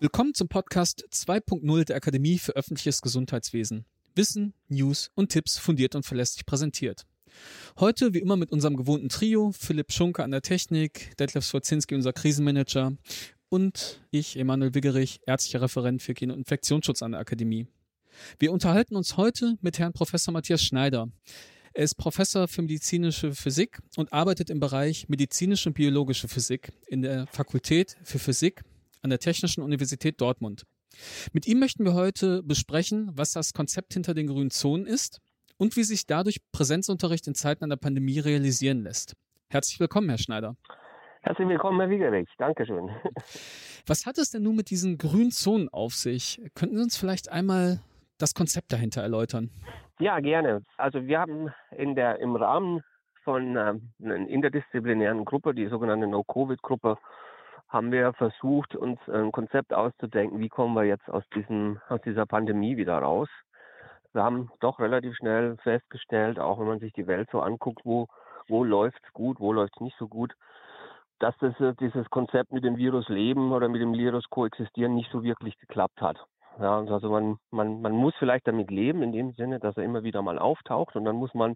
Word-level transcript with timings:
Willkommen 0.00 0.32
zum 0.32 0.46
Podcast 0.46 1.08
2.0 1.10 1.84
der 1.84 1.96
Akademie 1.96 2.38
für 2.38 2.52
öffentliches 2.52 3.02
Gesundheitswesen. 3.02 3.84
Wissen, 4.14 4.54
News 4.68 5.10
und 5.16 5.32
Tipps 5.32 5.58
fundiert 5.58 5.96
und 5.96 6.06
verlässlich 6.06 6.46
präsentiert. 6.46 7.04
Heute 7.80 8.14
wie 8.14 8.20
immer 8.20 8.36
mit 8.36 8.52
unserem 8.52 8.76
gewohnten 8.76 9.08
Trio, 9.08 9.50
Philipp 9.50 9.90
Schunke 9.90 10.22
an 10.22 10.30
der 10.30 10.42
Technik, 10.42 11.16
Detlef 11.16 11.44
Swarzinski, 11.44 11.96
unser 11.96 12.12
Krisenmanager 12.12 12.92
und 13.48 14.00
ich, 14.12 14.36
Emanuel 14.36 14.72
Wiggerich, 14.72 15.18
ärztlicher 15.26 15.62
Referent 15.62 16.00
für 16.00 16.14
Gen- 16.14 16.30
und 16.30 16.38
Infektionsschutz 16.38 17.02
an 17.02 17.10
der 17.10 17.20
Akademie. 17.20 17.66
Wir 18.38 18.52
unterhalten 18.52 18.94
uns 18.94 19.16
heute 19.16 19.58
mit 19.62 19.80
Herrn 19.80 19.94
Professor 19.94 20.32
Matthias 20.32 20.62
Schneider. 20.62 21.10
Er 21.72 21.82
ist 21.82 21.96
Professor 21.96 22.46
für 22.46 22.62
medizinische 22.62 23.34
Physik 23.34 23.80
und 23.96 24.12
arbeitet 24.12 24.48
im 24.48 24.60
Bereich 24.60 25.08
medizinische 25.08 25.70
und 25.70 25.74
biologische 25.74 26.28
Physik 26.28 26.70
in 26.86 27.02
der 27.02 27.26
Fakultät 27.26 27.96
für 28.04 28.20
Physik 28.20 28.62
an 29.02 29.10
der 29.10 29.18
Technischen 29.18 29.62
Universität 29.62 30.20
Dortmund. 30.20 30.64
Mit 31.32 31.46
ihm 31.46 31.60
möchten 31.60 31.84
wir 31.84 31.94
heute 31.94 32.42
besprechen, 32.42 33.10
was 33.14 33.32
das 33.32 33.52
Konzept 33.52 33.94
hinter 33.94 34.14
den 34.14 34.26
grünen 34.26 34.50
Zonen 34.50 34.86
ist 34.86 35.20
und 35.56 35.76
wie 35.76 35.84
sich 35.84 36.06
dadurch 36.06 36.38
Präsenzunterricht 36.52 37.26
in 37.26 37.34
Zeiten 37.34 37.64
einer 37.64 37.76
Pandemie 37.76 38.18
realisieren 38.18 38.82
lässt. 38.82 39.14
Herzlich 39.50 39.80
willkommen, 39.80 40.08
Herr 40.08 40.18
Schneider. 40.18 40.56
Herzlich 41.22 41.48
willkommen, 41.48 41.80
Herr 41.80 41.90
Wiegerich. 41.90 42.28
Dankeschön. 42.38 42.90
Was 43.86 44.06
hat 44.06 44.18
es 44.18 44.30
denn 44.30 44.42
nun 44.42 44.56
mit 44.56 44.70
diesen 44.70 44.98
grünen 44.98 45.30
Zonen 45.30 45.68
auf 45.68 45.94
sich? 45.94 46.40
Könnten 46.54 46.76
Sie 46.76 46.82
uns 46.82 46.96
vielleicht 46.96 47.30
einmal 47.30 47.80
das 48.18 48.34
Konzept 48.34 48.72
dahinter 48.72 49.02
erläutern? 49.02 49.50
Ja, 50.00 50.20
gerne. 50.20 50.62
Also 50.76 51.06
wir 51.06 51.18
haben 51.18 51.48
in 51.76 51.94
der, 51.96 52.20
im 52.20 52.36
Rahmen 52.36 52.82
von 53.24 53.56
ähm, 53.56 53.92
einer 54.02 54.28
interdisziplinären 54.28 55.24
Gruppe, 55.24 55.54
die 55.54 55.66
sogenannte 55.66 56.06
No-Covid-Gruppe, 56.06 56.98
haben 57.68 57.92
wir 57.92 58.12
versucht, 58.14 58.74
uns 58.74 58.98
ein 59.08 59.30
Konzept 59.32 59.74
auszudenken, 59.74 60.40
wie 60.40 60.48
kommen 60.48 60.74
wir 60.74 60.84
jetzt 60.84 61.08
aus, 61.08 61.24
diesem, 61.34 61.80
aus 61.88 62.00
dieser 62.02 62.26
Pandemie 62.26 62.76
wieder 62.76 62.98
raus. 62.98 63.28
Wir 64.12 64.22
haben 64.22 64.50
doch 64.60 64.78
relativ 64.80 65.14
schnell 65.16 65.56
festgestellt, 65.58 66.38
auch 66.38 66.58
wenn 66.58 66.66
man 66.66 66.78
sich 66.80 66.92
die 66.94 67.06
Welt 67.06 67.28
so 67.30 67.40
anguckt, 67.40 67.82
wo, 67.84 68.06
wo 68.48 68.64
läuft 68.64 69.00
es 69.04 69.12
gut, 69.12 69.38
wo 69.38 69.52
läuft 69.52 69.74
es 69.76 69.80
nicht 69.82 69.96
so 69.98 70.08
gut, 70.08 70.32
dass 71.18 71.36
das, 71.38 71.54
dieses 71.78 72.08
Konzept 72.10 72.52
mit 72.52 72.64
dem 72.64 72.76
Virus 72.76 73.08
leben 73.08 73.52
oder 73.52 73.68
mit 73.68 73.82
dem 73.82 73.92
Virus 73.92 74.24
koexistieren 74.30 74.94
nicht 74.94 75.10
so 75.10 75.22
wirklich 75.22 75.58
geklappt 75.58 76.00
hat. 76.00 76.16
Ja, 76.60 76.78
also 76.78 77.10
man, 77.10 77.38
man, 77.50 77.80
man 77.82 77.92
muss 77.92 78.14
vielleicht 78.18 78.48
damit 78.48 78.70
leben, 78.70 79.02
in 79.02 79.12
dem 79.12 79.32
Sinne, 79.32 79.60
dass 79.60 79.76
er 79.76 79.84
immer 79.84 80.02
wieder 80.02 80.22
mal 80.22 80.38
auftaucht 80.38 80.96
und 80.96 81.04
dann 81.04 81.14
muss 81.16 81.32
man 81.32 81.54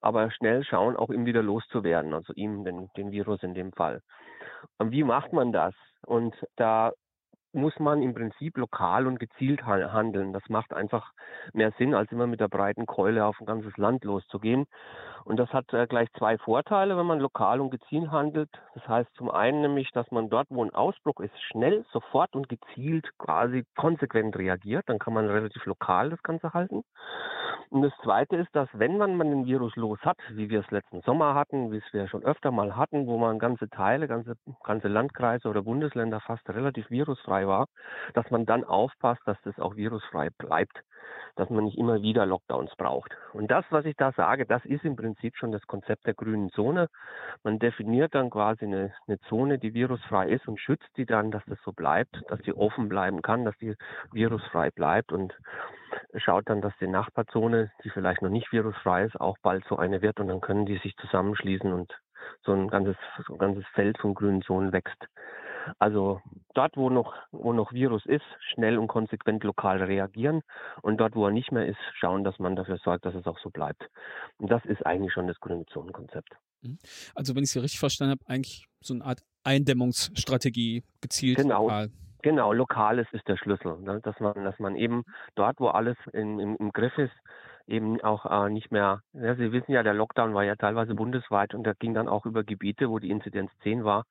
aber 0.00 0.30
schnell 0.32 0.64
schauen, 0.64 0.96
auch 0.96 1.10
ihm 1.10 1.24
wieder 1.24 1.42
loszuwerden, 1.42 2.14
also 2.14 2.32
ihm, 2.32 2.64
den, 2.64 2.88
den 2.96 3.12
Virus 3.12 3.42
in 3.44 3.54
dem 3.54 3.72
Fall. 3.72 4.00
Wie 4.82 5.04
macht 5.04 5.32
man 5.32 5.52
das? 5.52 5.74
Und 6.06 6.34
da 6.56 6.92
muss 7.52 7.78
man 7.78 8.02
im 8.02 8.14
Prinzip 8.14 8.56
lokal 8.56 9.06
und 9.06 9.18
gezielt 9.18 9.64
handeln. 9.64 10.32
Das 10.32 10.42
macht 10.48 10.72
einfach 10.72 11.10
mehr 11.52 11.72
Sinn, 11.78 11.94
als 11.94 12.10
immer 12.12 12.26
mit 12.26 12.40
der 12.40 12.48
breiten 12.48 12.86
Keule 12.86 13.24
auf 13.24 13.40
ein 13.40 13.46
ganzes 13.46 13.76
Land 13.76 14.04
loszugehen. 14.04 14.66
Und 15.24 15.36
das 15.36 15.52
hat 15.52 15.72
äh, 15.72 15.86
gleich 15.86 16.08
zwei 16.16 16.38
Vorteile, 16.38 16.96
wenn 16.96 17.06
man 17.06 17.20
lokal 17.20 17.60
und 17.60 17.70
gezielt 17.70 18.10
handelt. 18.10 18.50
Das 18.74 18.86
heißt 18.86 19.10
zum 19.16 19.30
einen 19.30 19.62
nämlich, 19.62 19.90
dass 19.92 20.10
man 20.10 20.30
dort, 20.30 20.46
wo 20.50 20.64
ein 20.64 20.74
Ausbruch 20.74 21.20
ist, 21.20 21.38
schnell, 21.50 21.84
sofort 21.92 22.34
und 22.34 22.48
gezielt 22.48 23.06
quasi 23.18 23.64
konsequent 23.76 24.36
reagiert. 24.36 24.84
Dann 24.88 24.98
kann 24.98 25.14
man 25.14 25.26
relativ 25.26 25.64
lokal 25.66 26.10
das 26.10 26.22
Ganze 26.22 26.52
halten. 26.54 26.84
Und 27.70 27.82
das 27.82 27.92
Zweite 28.02 28.34
ist, 28.36 28.48
dass 28.52 28.68
wenn 28.72 28.98
man 28.98 29.16
mal 29.16 29.26
ein 29.28 29.46
Virus 29.46 29.76
los 29.76 30.00
hat, 30.00 30.18
wie 30.30 30.50
wir 30.50 30.58
es 30.60 30.70
letzten 30.72 31.02
Sommer 31.02 31.36
hatten, 31.36 31.70
wie 31.70 31.76
es 31.76 31.92
wir 31.92 32.08
schon 32.08 32.24
öfter 32.24 32.50
mal 32.50 32.74
hatten, 32.76 33.06
wo 33.06 33.16
man 33.16 33.38
ganze 33.38 33.68
Teile, 33.68 34.08
ganze, 34.08 34.34
ganze 34.64 34.88
Landkreise 34.88 35.48
oder 35.48 35.62
Bundesländer 35.62 36.20
fast 36.20 36.48
relativ 36.50 36.90
virusfrei 36.90 37.46
war, 37.46 37.68
dass 38.14 38.28
man 38.32 38.44
dann 38.44 38.64
aufpasst, 38.64 39.22
dass 39.24 39.40
das 39.42 39.56
auch 39.60 39.76
virusfrei 39.76 40.30
bleibt, 40.36 40.82
dass 41.36 41.48
man 41.48 41.62
nicht 41.62 41.78
immer 41.78 42.02
wieder 42.02 42.26
Lockdowns 42.26 42.74
braucht. 42.76 43.16
Und 43.34 43.52
das, 43.52 43.64
was 43.70 43.84
ich 43.84 43.94
da 43.94 44.10
sage, 44.12 44.46
das 44.46 44.64
ist 44.64 44.84
im 44.84 44.96
Prinzip 44.96 45.36
schon 45.36 45.52
das 45.52 45.64
Konzept 45.68 46.06
der 46.08 46.14
grünen 46.14 46.50
Zone. 46.50 46.88
Man 47.44 47.60
definiert 47.60 48.16
dann 48.16 48.30
quasi 48.30 48.64
eine, 48.64 48.92
eine 49.06 49.20
Zone, 49.28 49.60
die 49.60 49.74
virusfrei 49.74 50.28
ist 50.28 50.48
und 50.48 50.58
schützt 50.58 50.90
die 50.96 51.06
dann, 51.06 51.30
dass 51.30 51.44
das 51.46 51.58
so 51.64 51.70
bleibt, 51.70 52.20
dass 52.28 52.40
die 52.40 52.52
offen 52.52 52.88
bleiben 52.88 53.22
kann, 53.22 53.44
dass 53.44 53.56
die 53.58 53.76
virusfrei 54.10 54.72
bleibt 54.72 55.12
und 55.12 55.38
schaut 56.16 56.48
dann, 56.48 56.60
dass 56.60 56.72
die 56.80 56.86
Nachbarzone, 56.86 57.72
die 57.84 57.90
vielleicht 57.90 58.22
noch 58.22 58.30
nicht 58.30 58.52
virusfrei 58.52 59.04
ist, 59.04 59.20
auch 59.20 59.36
bald 59.42 59.64
so 59.68 59.76
eine 59.76 60.02
wird 60.02 60.20
und 60.20 60.28
dann 60.28 60.40
können 60.40 60.66
die 60.66 60.78
sich 60.78 60.94
zusammenschließen 60.96 61.72
und 61.72 61.92
so 62.44 62.52
ein 62.52 62.68
ganzes, 62.68 62.96
so 63.26 63.34
ein 63.34 63.38
ganzes 63.38 63.64
Feld 63.74 63.98
von 63.98 64.14
grünen 64.14 64.42
Zonen 64.42 64.72
wächst. 64.72 65.06
Also 65.78 66.20
dort, 66.54 66.76
wo 66.76 66.90
noch, 66.90 67.14
wo 67.32 67.52
noch 67.52 67.72
Virus 67.72 68.04
ist, 68.06 68.24
schnell 68.52 68.78
und 68.78 68.88
konsequent 68.88 69.44
lokal 69.44 69.82
reagieren 69.82 70.42
und 70.82 70.98
dort, 70.98 71.14
wo 71.14 71.26
er 71.26 71.32
nicht 71.32 71.52
mehr 71.52 71.66
ist, 71.66 71.78
schauen, 71.98 72.24
dass 72.24 72.38
man 72.38 72.56
dafür 72.56 72.78
sorgt, 72.78 73.04
dass 73.04 73.14
es 73.14 73.26
auch 73.26 73.38
so 73.40 73.50
bleibt. 73.50 73.88
Und 74.38 74.50
das 74.50 74.64
ist 74.64 74.84
eigentlich 74.86 75.12
schon 75.12 75.26
das 75.26 75.38
grüne 75.40 75.66
Zonenkonzept. 75.66 76.30
Mhm. 76.62 76.78
Also 77.14 77.34
wenn 77.34 77.44
ich 77.44 77.50
Sie 77.50 77.58
richtig 77.58 77.80
verstanden 77.80 78.12
habe, 78.12 78.30
eigentlich 78.30 78.66
so 78.80 78.94
eine 78.94 79.04
Art 79.04 79.20
Eindämmungsstrategie 79.44 80.82
gezielt 81.00 81.38
genau. 81.38 81.62
lokal. 81.62 81.90
Genau, 82.22 82.52
lokales 82.52 83.06
ist 83.12 83.26
der 83.28 83.36
Schlüssel, 83.36 83.78
ne? 83.80 84.00
dass 84.02 84.18
man, 84.20 84.44
dass 84.44 84.58
man 84.58 84.76
eben 84.76 85.04
dort, 85.34 85.58
wo 85.60 85.68
alles 85.68 85.96
in, 86.12 86.38
im, 86.38 86.56
im 86.56 86.72
Griff 86.72 86.96
ist, 86.98 87.14
eben 87.66 88.00
auch 88.02 88.26
äh, 88.26 88.50
nicht 88.50 88.70
mehr. 88.72 89.02
Ja, 89.12 89.34
Sie 89.36 89.52
wissen 89.52 89.72
ja, 89.72 89.82
der 89.82 89.94
Lockdown 89.94 90.34
war 90.34 90.44
ja 90.44 90.56
teilweise 90.56 90.94
bundesweit 90.94 91.54
und 91.54 91.64
der 91.64 91.74
ging 91.74 91.94
dann 91.94 92.08
auch 92.08 92.26
über 92.26 92.44
Gebiete, 92.44 92.90
wo 92.90 92.98
die 92.98 93.10
Inzidenz 93.10 93.50
10 93.62 93.84
war 93.84 94.04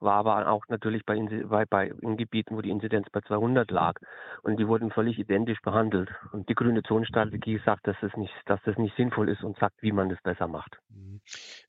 war 0.00 0.14
aber 0.14 0.48
auch 0.48 0.64
natürlich 0.68 1.04
bei, 1.04 1.18
bei, 1.48 1.64
bei 1.66 1.92
in 2.00 2.16
Gebieten, 2.16 2.56
wo 2.56 2.62
die 2.62 2.70
Inzidenz 2.70 3.08
bei 3.10 3.20
200 3.20 3.70
lag. 3.70 3.94
Und 4.42 4.58
die 4.58 4.66
wurden 4.66 4.90
völlig 4.90 5.18
identisch 5.18 5.60
behandelt. 5.62 6.10
Und 6.32 6.48
die 6.48 6.54
grüne 6.54 6.82
Zonenstrategie 6.82 7.60
sagt, 7.64 7.86
dass 7.86 7.96
es 8.02 8.16
nicht, 8.16 8.32
dass 8.46 8.60
das 8.64 8.76
nicht 8.78 8.96
sinnvoll 8.96 9.28
ist 9.28 9.42
und 9.42 9.58
sagt, 9.58 9.82
wie 9.82 9.92
man 9.92 10.08
das 10.08 10.20
besser 10.22 10.48
macht. 10.48 10.78
Mhm. 10.88 11.20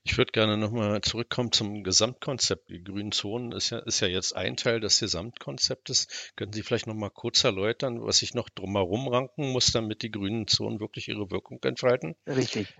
Ich 0.04 0.18
würde 0.18 0.32
gerne 0.32 0.56
nochmal 0.56 1.00
zurückkommen 1.02 1.52
zum 1.52 1.84
Gesamtkonzept. 1.84 2.70
Die 2.70 2.82
grünen 2.82 3.12
Zonen 3.12 3.52
ist 3.52 3.70
ja, 3.70 3.78
ist 3.78 4.00
ja 4.00 4.08
jetzt 4.08 4.36
ein 4.36 4.56
Teil 4.56 4.80
des 4.80 5.00
Gesamtkonzeptes. 5.00 6.32
Können 6.36 6.52
Sie 6.52 6.62
vielleicht 6.62 6.86
nochmal 6.86 7.10
kurz 7.10 7.44
erläutern, 7.44 8.02
was 8.02 8.18
sich 8.18 8.34
noch 8.34 8.48
drumherum 8.48 9.08
ranken 9.08 9.52
muss, 9.52 9.72
damit 9.72 10.02
die 10.02 10.10
grünen 10.10 10.46
Zonen 10.48 10.80
wirklich 10.80 11.08
ihre 11.08 11.30
Wirkung 11.30 11.60
entfalten? 11.62 12.16
Richtig. 12.26 12.76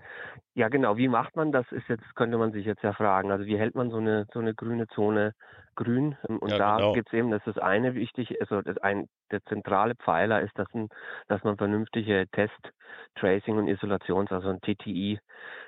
Ja, 0.55 0.67
genau. 0.69 0.97
Wie 0.97 1.07
macht 1.07 1.35
man 1.35 1.51
das? 1.51 1.65
Ist 1.71 1.87
jetzt, 1.87 2.03
könnte 2.15 2.37
man 2.37 2.51
sich 2.51 2.65
jetzt 2.65 2.83
ja 2.83 2.93
fragen. 2.93 3.31
Also 3.31 3.45
wie 3.45 3.57
hält 3.57 3.75
man 3.75 3.89
so 3.89 3.97
eine, 3.97 4.27
so 4.33 4.39
eine 4.39 4.53
grüne 4.53 4.87
Zone 4.87 5.33
grün? 5.75 6.17
Und 6.27 6.51
ja, 6.51 6.57
da 6.57 6.77
genau. 6.77 6.93
gibt 6.93 7.07
es 7.07 7.13
eben, 7.13 7.31
das 7.31 7.45
ist 7.47 7.59
eine 7.59 7.95
wichtig, 7.95 8.39
also 8.41 8.61
das 8.61 8.77
ein, 8.79 9.07
der 9.31 9.43
zentrale 9.45 9.95
Pfeiler 9.95 10.41
ist, 10.41 10.57
dass, 10.57 10.67
ein, 10.73 10.89
dass 11.27 11.43
man 11.43 11.57
vernünftige 11.57 12.27
Test, 12.31 12.73
Tracing 13.15 13.57
und 13.57 13.67
Isolations, 13.67 14.31
also 14.31 14.49
ein 14.49 14.61
TTI, 14.61 15.19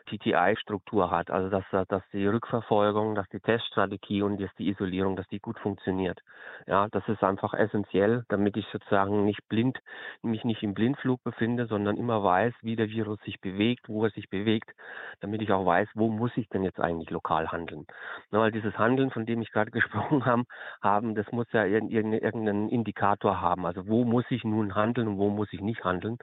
TTI-Struktur 0.06 1.12
hat. 1.12 1.32
Also 1.32 1.50
dass, 1.50 1.88
dass 1.88 2.04
die 2.14 2.26
Rückverfolgung, 2.26 3.16
dass 3.16 3.28
die 3.30 3.40
Teststrategie 3.40 4.22
und 4.22 4.42
dass 4.42 4.54
die 4.56 4.70
Isolierung, 4.70 5.16
dass 5.16 5.28
die 5.28 5.40
gut 5.40 5.60
funktioniert. 5.60 6.22
Ja, 6.68 6.88
das 6.90 7.08
ist 7.08 7.24
einfach 7.24 7.54
essentiell, 7.54 8.24
damit 8.30 8.58
ich 8.58 8.66
sozusagen 8.72 9.26
nicht 9.26 9.48
blind, 9.50 9.80
mich 10.22 10.44
nicht 10.44 10.64
im 10.64 10.74
Blindflug 10.74 11.24
befinde, 11.24 11.68
sondern 11.68 11.98
immer 11.98 12.24
weiß, 12.24 12.54
wie 12.62 12.76
der 12.76 12.90
Virus 12.90 13.20
sich 13.22 13.40
bewegt, 13.42 13.90
wo 13.90 14.06
er 14.06 14.12
sich 14.12 14.30
bewegt, 14.30 14.72
damit 15.20 15.42
ich 15.42 15.52
auch 15.52 15.66
weiß, 15.66 15.90
wo 15.96 16.10
muss 16.10 16.32
ich 16.36 16.48
denn 16.50 16.64
jetzt 16.64 16.80
eigentlich 16.80 17.10
lokal 17.10 17.52
handeln. 17.52 17.86
Na, 18.32 18.40
weil 18.40 18.52
dieses 18.52 18.78
Handeln, 18.78 19.12
von 19.12 19.26
dem 19.26 19.42
ich 19.42 19.52
gerade 19.52 19.72
gesprochen 19.76 20.26
habe, 20.26 20.44
haben, 20.82 21.16
das 21.16 21.32
muss 21.32 21.48
ja 21.52 21.66
irgendeinen 21.66 22.70
Indikator 22.70 23.42
haben. 23.42 23.66
Also 23.66 23.88
wo 23.88 24.06
muss 24.06 24.26
ich 24.30 24.44
nun 24.44 24.76
handeln 24.76 25.08
und 25.08 25.18
wo 25.18 25.30
muss 25.30 25.52
ich 25.52 25.62
nicht 25.62 25.84
handeln? 25.84 26.18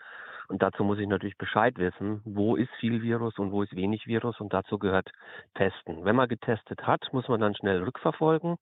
Und 0.53 0.63
dazu 0.63 0.85
muss 0.85 0.99
ich 0.99 1.09
natürlich 1.09 1.39
Bescheid 1.39 1.79
wissen, 1.79 2.21
wo 2.27 2.57
ist 2.57 2.71
viel 2.79 3.01
Virus 3.01 3.39
und 3.39 3.53
wo 3.53 3.63
ist 3.63 3.75
wenig 3.75 4.07
Virus 4.07 4.39
und 4.39 4.53
dazu 4.53 4.79
gehört 4.79 5.11
Testen. 5.55 6.05
Wenn 6.05 6.15
man 6.15 6.29
getestet 6.29 6.87
hat, 6.87 7.09
muss 7.13 7.27
man 7.27 7.41
dann 7.41 7.55
schnell 7.55 7.83
rückverfolgen. 7.83 8.59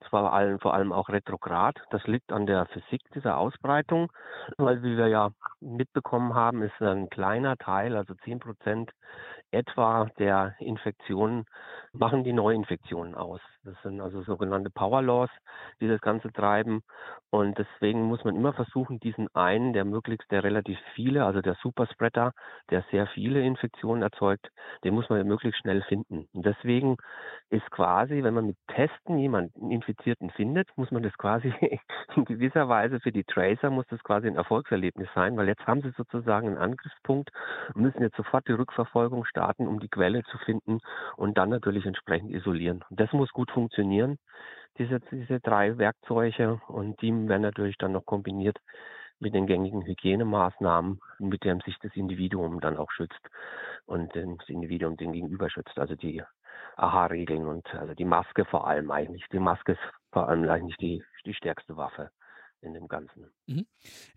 Das 0.00 0.12
war 0.12 0.58
vor 0.58 0.74
allem 0.74 0.92
auch 0.92 1.08
retrograd. 1.08 1.76
Das 1.92 2.06
liegt 2.06 2.30
an 2.30 2.44
der 2.44 2.66
Physik 2.66 3.00
dieser 3.14 3.38
Ausbreitung, 3.38 4.12
weil 4.58 4.82
wie 4.82 4.98
wir 4.98 5.08
ja 5.08 5.30
mitbekommen 5.60 6.34
haben, 6.34 6.62
ist 6.62 6.78
ein 6.82 7.08
kleiner 7.08 7.56
Teil, 7.56 7.96
also 7.96 8.12
10 8.12 8.40
Prozent 8.40 8.90
etwa 9.50 10.10
der 10.18 10.54
Infektionen 10.58 11.46
machen 11.92 12.24
die 12.24 12.32
Neuinfektionen 12.32 13.14
aus. 13.14 13.40
Das 13.64 13.74
sind 13.82 14.00
also 14.00 14.22
sogenannte 14.22 14.70
Power 14.70 15.02
Laws, 15.02 15.30
die 15.80 15.88
das 15.88 16.00
Ganze 16.00 16.32
treiben. 16.32 16.82
Und 17.30 17.58
deswegen 17.58 18.02
muss 18.02 18.24
man 18.24 18.36
immer 18.36 18.52
versuchen, 18.52 19.00
diesen 19.00 19.28
einen, 19.34 19.72
der 19.72 19.84
möglichst 19.84 20.30
der 20.30 20.44
relativ 20.44 20.78
viele, 20.94 21.24
also 21.24 21.40
der 21.40 21.56
Superspreader, 21.62 22.32
der 22.70 22.84
sehr 22.90 23.06
viele 23.08 23.42
Infektionen 23.42 24.02
erzeugt, 24.02 24.48
den 24.84 24.94
muss 24.94 25.08
man 25.10 25.26
möglichst 25.26 25.60
schnell 25.60 25.82
finden. 25.82 26.26
Und 26.32 26.46
deswegen 26.46 26.96
ist 27.50 27.68
quasi, 27.70 28.22
wenn 28.22 28.34
man 28.34 28.46
mit 28.46 28.56
Testen 28.68 29.18
jemanden 29.18 29.70
Infizierten 29.70 30.30
findet, 30.30 30.68
muss 30.76 30.90
man 30.90 31.02
das 31.02 31.16
quasi 31.18 31.52
in 32.16 32.24
gewisser 32.24 32.68
Weise 32.68 33.00
für 33.00 33.12
die 33.12 33.24
Tracer 33.24 33.70
muss 33.70 33.86
das 33.88 34.02
quasi 34.02 34.26
ein 34.26 34.36
Erfolgserlebnis 34.36 35.08
sein, 35.14 35.36
weil 35.36 35.48
jetzt 35.48 35.66
haben 35.66 35.82
sie 35.82 35.90
sozusagen 35.90 36.48
einen 36.48 36.58
Angriffspunkt 36.58 37.30
und 37.74 37.82
müssen 37.82 38.02
jetzt 38.02 38.16
sofort 38.16 38.46
die 38.48 38.52
Rückverfolgung 38.52 39.24
starten, 39.24 39.66
um 39.66 39.80
die 39.80 39.88
Quelle 39.88 40.22
zu 40.24 40.38
finden 40.38 40.78
und 41.16 41.38
dann 41.38 41.50
natürlich 41.50 41.79
natürlich 41.80 41.86
entsprechend 41.86 42.30
isolieren. 42.32 42.84
Und 42.90 43.00
das 43.00 43.12
muss 43.12 43.30
gut 43.30 43.50
funktionieren, 43.50 44.18
diese, 44.78 45.00
diese 45.10 45.40
drei 45.40 45.78
Werkzeuge. 45.78 46.60
Und 46.68 47.00
die 47.02 47.12
werden 47.12 47.42
natürlich 47.42 47.76
dann 47.78 47.92
noch 47.92 48.04
kombiniert 48.04 48.58
mit 49.18 49.34
den 49.34 49.46
gängigen 49.46 49.84
Hygienemaßnahmen, 49.84 51.00
mit 51.18 51.44
denen 51.44 51.60
sich 51.60 51.76
das 51.82 51.94
Individuum 51.94 52.60
dann 52.60 52.78
auch 52.78 52.90
schützt 52.90 53.20
und 53.86 54.14
das 54.14 54.48
Individuum 54.48 54.96
den 54.96 55.12
Gegenüber 55.12 55.50
schützt. 55.50 55.78
Also 55.78 55.94
die 55.94 56.22
AHA-Regeln 56.76 57.46
und 57.46 57.66
also 57.74 57.94
die 57.94 58.06
Maske 58.06 58.44
vor 58.44 58.66
allem 58.66 58.90
eigentlich. 58.90 59.24
Die 59.32 59.38
Maske 59.38 59.72
ist 59.72 59.80
vor 60.12 60.28
allem 60.28 60.48
eigentlich 60.48 60.76
die, 60.78 61.02
die 61.26 61.34
stärkste 61.34 61.76
Waffe 61.76 62.10
in 62.62 62.72
dem 62.72 62.88
Ganzen. 62.88 63.30
Mhm. 63.46 63.66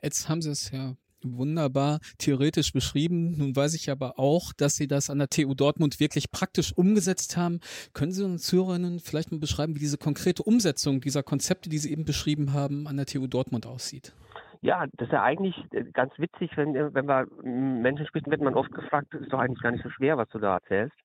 Jetzt 0.02 0.30
haben 0.30 0.42
Sie 0.42 0.52
es 0.52 0.72
ja 0.72 0.94
wunderbar 1.26 2.00
theoretisch 2.18 2.74
beschrieben. 2.74 3.38
Nun 3.38 3.56
weiß 3.56 3.74
ich 3.76 3.90
aber 3.90 4.20
auch, 4.20 4.54
dass 4.54 4.76
Sie 4.76 4.88
das 4.88 5.10
an 5.10 5.20
der 5.20 5.30
TU 5.30 5.54
Dortmund 5.54 6.00
wirklich 6.00 6.32
praktisch 6.32 6.74
umgesetzt 6.76 7.38
haben. 7.38 7.60
Können 7.94 8.12
Sie 8.12 8.24
uns 8.24 8.52
Hörerinnen 8.52 9.00
vielleicht 9.00 9.32
mal 9.32 9.40
beschreiben, 9.40 9.76
wie 9.76 9.80
diese 9.80 9.98
konkrete 9.98 10.44
Umsetzung 10.44 11.02
dieser 11.02 11.24
Konzepte, 11.24 11.70
die 11.70 11.78
Sie 11.78 11.92
eben 11.92 12.06
beschrieben 12.06 12.54
haben, 12.54 12.88
an 12.88 12.98
der 12.98 13.06
TU 13.06 13.28
Dortmund 13.28 13.66
aussieht? 13.66 14.14
Ja, 14.62 14.86
das 14.94 15.08
ist 15.08 15.12
ja 15.12 15.24
eigentlich 15.24 15.56
äh, 15.72 15.84
ganz 15.92 16.14
witzig, 16.18 16.52
wenn, 16.56 16.74
wenn 16.74 17.06
wir 17.06 17.28
Menschen 17.44 18.08
sprechen, 18.08 18.32
wird 18.32 18.42
man 18.42 18.56
oft 18.56 18.72
gefragt, 18.72 19.14
ist 19.14 19.32
doch 19.34 19.40
eigentlich 19.40 19.62
gar 19.62 19.72
nicht 19.72 19.84
so 19.84 19.90
schwer, 19.90 20.18
was 20.18 20.30
du 20.30 20.40
da 20.40 20.54
erzählst. 20.54 20.96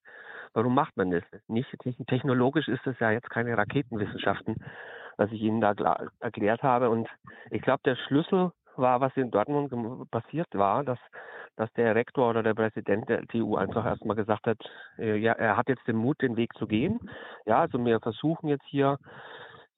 Warum 0.55 0.75
macht 0.75 0.97
man 0.97 1.11
das 1.11 1.25
nicht? 1.49 1.69
Technologisch 2.07 2.69
ist 2.69 2.85
das 2.85 2.99
ja 3.01 3.11
jetzt 3.11 3.31
keine 3.31 3.59
Raketenwissenschaften, 3.59 4.57
was 5.17 5.31
ich 5.33 5.43
Ihnen 5.43 5.61
da 5.61 5.75
erklärt 6.21 6.63
habe. 6.63 6.89
Und 6.89 7.09
ich 7.51 7.63
glaube, 7.63 7.83
der 7.85 7.97
Schlüssel 7.97 8.53
war, 8.79 9.01
was 9.01 9.17
in 9.17 9.31
Dortmund 9.31 10.11
passiert 10.11 10.49
war, 10.53 10.85
dass, 10.85 10.99
dass 11.57 11.73
der 11.75 11.95
Rektor 11.95 12.31
oder 12.31 12.43
der 12.43 12.55
Präsident 12.55 13.09
der 13.09 13.27
TU 13.27 13.57
einfach 13.57 13.85
erstmal 13.85 14.17
gesagt 14.17 14.47
hat, 14.47 14.59
äh, 14.99 15.17
ja, 15.17 15.33
er 15.33 15.57
hat 15.57 15.69
jetzt 15.69 15.87
den 15.87 15.97
Mut, 15.97 16.23
den 16.23 16.37
Weg 16.37 16.55
zu 16.55 16.67
gehen. 16.67 16.99
Ja, 17.47 17.61
also 17.61 17.85
wir 17.85 18.01
versuchen 18.01 18.49
jetzt 18.49 18.67
hier 18.67 18.99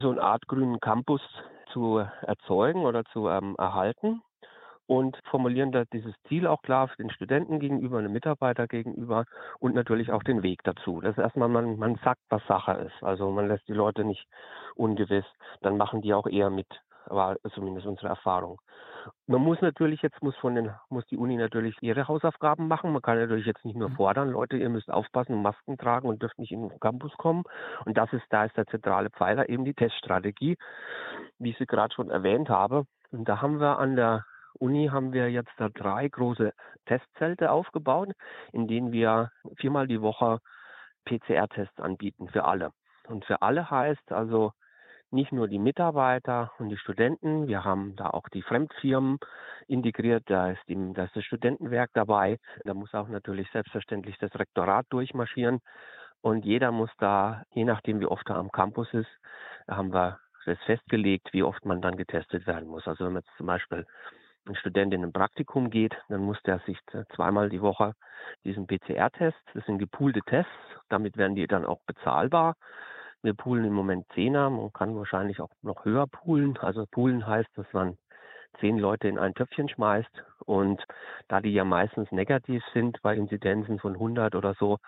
so 0.00 0.10
eine 0.10 0.22
Art 0.22 0.46
grünen 0.46 0.80
Campus 0.80 1.22
zu 1.72 1.98
erzeugen 2.22 2.84
oder 2.84 3.04
zu 3.06 3.28
ähm, 3.28 3.54
erhalten 3.58 4.22
und 4.90 5.16
formulieren 5.30 5.70
da 5.70 5.84
dieses 5.92 6.12
Ziel 6.26 6.48
auch 6.48 6.62
klar 6.62 6.90
den 6.98 7.10
Studenten 7.10 7.60
gegenüber, 7.60 8.02
den 8.02 8.10
Mitarbeiter 8.10 8.66
gegenüber 8.66 9.24
und 9.60 9.72
natürlich 9.72 10.10
auch 10.10 10.24
den 10.24 10.42
Weg 10.42 10.64
dazu. 10.64 11.00
Das 11.00 11.12
ist 11.12 11.22
erstmal, 11.22 11.48
man, 11.48 11.78
man 11.78 11.94
sagt, 12.02 12.20
was 12.28 12.44
Sache 12.48 12.72
ist. 12.72 13.00
Also 13.00 13.30
man 13.30 13.46
lässt 13.46 13.68
die 13.68 13.72
Leute 13.72 14.02
nicht 14.02 14.26
ungewiss, 14.74 15.24
dann 15.60 15.76
machen 15.76 16.02
die 16.02 16.12
auch 16.12 16.26
eher 16.26 16.50
mit, 16.50 16.66
war 17.06 17.36
zumindest 17.54 17.86
unsere 17.86 18.08
Erfahrung. 18.08 18.60
Man 19.26 19.40
muss 19.40 19.60
natürlich 19.60 20.02
jetzt 20.02 20.22
muss 20.22 20.36
von 20.36 20.54
den 20.54 20.74
muss 20.88 21.06
die 21.06 21.16
Uni 21.16 21.36
natürlich 21.36 21.76
ihre 21.80 22.08
Hausaufgaben 22.08 22.68
machen. 22.68 22.92
Man 22.92 23.02
kann 23.02 23.18
natürlich 23.18 23.46
jetzt 23.46 23.64
nicht 23.64 23.76
nur 23.76 23.90
mhm. 23.90 23.96
fordern, 23.96 24.30
Leute, 24.30 24.56
ihr 24.56 24.68
müsst 24.68 24.90
aufpassen 24.90 25.34
und 25.34 25.42
Masken 25.42 25.78
tragen 25.78 26.08
und 26.08 26.22
dürft 26.22 26.38
nicht 26.38 26.52
in 26.52 26.68
den 26.68 26.80
Campus 26.80 27.12
kommen. 27.16 27.44
Und 27.84 27.96
das 27.96 28.12
ist 28.12 28.24
da 28.30 28.44
ist 28.44 28.56
der 28.56 28.66
zentrale 28.66 29.10
Pfeiler 29.10 29.48
eben 29.48 29.64
die 29.64 29.74
Teststrategie, 29.74 30.56
wie 31.38 31.50
ich 31.50 31.58
sie 31.58 31.66
gerade 31.66 31.94
schon 31.94 32.10
erwähnt 32.10 32.48
habe. 32.48 32.84
Und 33.10 33.28
da 33.28 33.40
haben 33.40 33.60
wir 33.60 33.78
an 33.78 33.96
der 33.96 34.24
Uni 34.58 34.88
haben 34.88 35.12
wir 35.12 35.30
jetzt 35.30 35.52
da 35.58 35.68
drei 35.68 36.08
große 36.08 36.52
Testzelte 36.86 37.50
aufgebaut, 37.50 38.10
in 38.52 38.66
denen 38.68 38.92
wir 38.92 39.30
viermal 39.56 39.86
die 39.86 40.02
Woche 40.02 40.40
PCR-Tests 41.06 41.80
anbieten 41.80 42.28
für 42.28 42.44
alle. 42.44 42.72
Und 43.08 43.24
für 43.24 43.42
alle 43.42 43.70
heißt 43.70 44.12
also 44.12 44.52
nicht 45.12 45.32
nur 45.32 45.48
die 45.48 45.58
Mitarbeiter 45.58 46.52
und 46.58 46.68
die 46.68 46.76
Studenten, 46.76 47.48
wir 47.48 47.64
haben 47.64 47.96
da 47.96 48.10
auch 48.10 48.28
die 48.28 48.42
Fremdfirmen 48.42 49.18
integriert, 49.66 50.24
da 50.26 50.50
ist, 50.50 50.60
die, 50.68 50.92
da 50.94 51.04
ist 51.04 51.16
das 51.16 51.24
Studentenwerk 51.24 51.90
dabei, 51.94 52.38
da 52.64 52.74
muss 52.74 52.94
auch 52.94 53.08
natürlich 53.08 53.50
selbstverständlich 53.50 54.16
das 54.18 54.34
Rektorat 54.34 54.86
durchmarschieren 54.90 55.60
und 56.20 56.44
jeder 56.44 56.72
muss 56.72 56.90
da, 56.98 57.44
je 57.52 57.64
nachdem 57.64 58.00
wie 58.00 58.06
oft 58.06 58.28
er 58.28 58.36
am 58.36 58.50
Campus 58.50 58.92
ist, 58.92 59.10
haben 59.68 59.92
wir 59.92 60.18
das 60.46 60.58
festgelegt, 60.64 61.32
wie 61.32 61.42
oft 61.42 61.64
man 61.64 61.80
dann 61.80 61.96
getestet 61.96 62.46
werden 62.46 62.68
muss. 62.68 62.86
Also 62.86 63.04
wenn 63.04 63.12
man 63.12 63.22
jetzt 63.22 63.36
zum 63.36 63.46
Beispiel 63.46 63.86
ein 64.46 64.56
Student 64.56 64.94
in 64.94 65.04
ein 65.04 65.12
Praktikum 65.12 65.70
geht, 65.70 65.94
dann 66.08 66.22
muss 66.22 66.40
der 66.42 66.60
sich 66.60 66.78
zweimal 67.14 67.50
die 67.50 67.60
Woche 67.60 67.94
diesen 68.44 68.66
PCR-Test, 68.66 69.38
das 69.54 69.64
sind 69.66 69.78
gepoolte 69.78 70.20
Tests, 70.26 70.50
damit 70.88 71.16
werden 71.16 71.36
die 71.36 71.46
dann 71.46 71.64
auch 71.64 71.80
bezahlbar. 71.86 72.54
Wir 73.22 73.34
poolen 73.34 73.64
im 73.66 73.74
Moment 73.74 74.06
Zehner, 74.14 74.48
man 74.48 74.72
kann 74.72 74.96
wahrscheinlich 74.96 75.40
auch 75.40 75.50
noch 75.62 75.84
höher 75.84 76.06
poolen. 76.06 76.56
Also 76.58 76.86
poolen 76.90 77.26
heißt, 77.26 77.50
dass 77.54 77.70
man 77.72 77.98
zehn 78.60 78.78
Leute 78.78 79.08
in 79.08 79.18
ein 79.18 79.34
Töpfchen 79.34 79.68
schmeißt 79.68 80.10
und 80.46 80.82
da 81.28 81.40
die 81.40 81.52
ja 81.52 81.64
meistens 81.64 82.10
negativ 82.12 82.62
sind 82.72 83.00
bei 83.02 83.14
Inzidenzen 83.14 83.78
von 83.78 83.92
100 83.92 84.34
oder 84.34 84.54
so, 84.54 84.78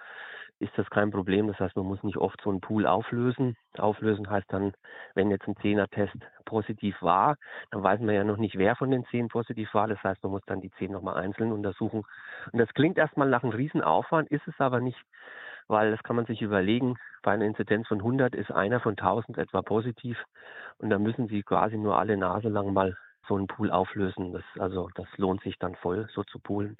ist 0.58 0.72
das 0.76 0.88
kein 0.90 1.10
Problem. 1.10 1.48
Das 1.48 1.58
heißt, 1.58 1.76
man 1.76 1.86
muss 1.86 2.02
nicht 2.02 2.16
oft 2.16 2.40
so 2.42 2.50
einen 2.50 2.60
Pool 2.60 2.86
auflösen. 2.86 3.56
Auflösen 3.76 4.30
heißt 4.30 4.46
dann, 4.52 4.72
wenn 5.14 5.30
jetzt 5.30 5.46
ein 5.48 5.56
Zehner-Test 5.56 6.16
positiv 6.44 7.00
war, 7.02 7.36
dann 7.70 7.82
weiß 7.82 8.00
man 8.00 8.14
ja 8.14 8.24
noch 8.24 8.36
nicht, 8.36 8.56
wer 8.56 8.76
von 8.76 8.90
den 8.90 9.04
zehn 9.06 9.28
positiv 9.28 9.74
war. 9.74 9.88
Das 9.88 10.02
heißt, 10.02 10.22
man 10.22 10.32
muss 10.32 10.42
dann 10.46 10.60
die 10.60 10.70
zehn 10.78 10.92
nochmal 10.92 11.16
einzeln 11.16 11.52
untersuchen. 11.52 12.04
Und 12.52 12.58
das 12.58 12.72
klingt 12.74 12.96
erstmal 12.96 13.28
nach 13.28 13.42
einem 13.42 13.52
Riesenaufwand, 13.52 14.30
ist 14.30 14.46
es 14.46 14.54
aber 14.58 14.80
nicht, 14.80 14.98
weil 15.68 15.90
das 15.90 16.02
kann 16.02 16.16
man 16.16 16.26
sich 16.26 16.42
überlegen. 16.42 16.96
Bei 17.22 17.32
einer 17.32 17.44
Inzidenz 17.44 17.88
von 17.88 17.98
100 17.98 18.34
ist 18.34 18.50
einer 18.50 18.80
von 18.80 18.92
1000 18.92 19.38
etwa 19.38 19.62
positiv 19.62 20.18
und 20.78 20.90
da 20.90 20.98
müssen 20.98 21.28
Sie 21.28 21.42
quasi 21.42 21.76
nur 21.76 21.98
alle 21.98 22.16
Nase 22.16 22.48
lang 22.48 22.72
mal 22.72 22.96
so 23.28 23.36
einen 23.36 23.46
Pool 23.46 23.70
auflösen. 23.70 24.32
Das, 24.32 24.42
also 24.58 24.88
das 24.94 25.06
lohnt 25.16 25.42
sich 25.42 25.58
dann 25.58 25.74
voll, 25.76 26.08
so 26.12 26.24
zu 26.24 26.38
poolen. 26.40 26.76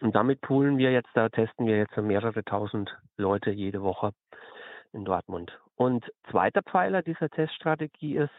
Und 0.00 0.14
damit 0.14 0.40
poolen 0.40 0.78
wir 0.78 0.90
jetzt, 0.90 1.10
da 1.14 1.28
testen 1.28 1.66
wir 1.66 1.78
jetzt 1.78 1.96
mehrere 1.96 2.44
tausend 2.44 2.96
Leute 3.16 3.50
jede 3.50 3.82
Woche 3.82 4.12
in 4.92 5.04
Dortmund. 5.04 5.58
Und 5.76 6.04
zweiter 6.30 6.62
Pfeiler 6.62 7.02
dieser 7.02 7.28
Teststrategie 7.28 8.16
ist, 8.16 8.34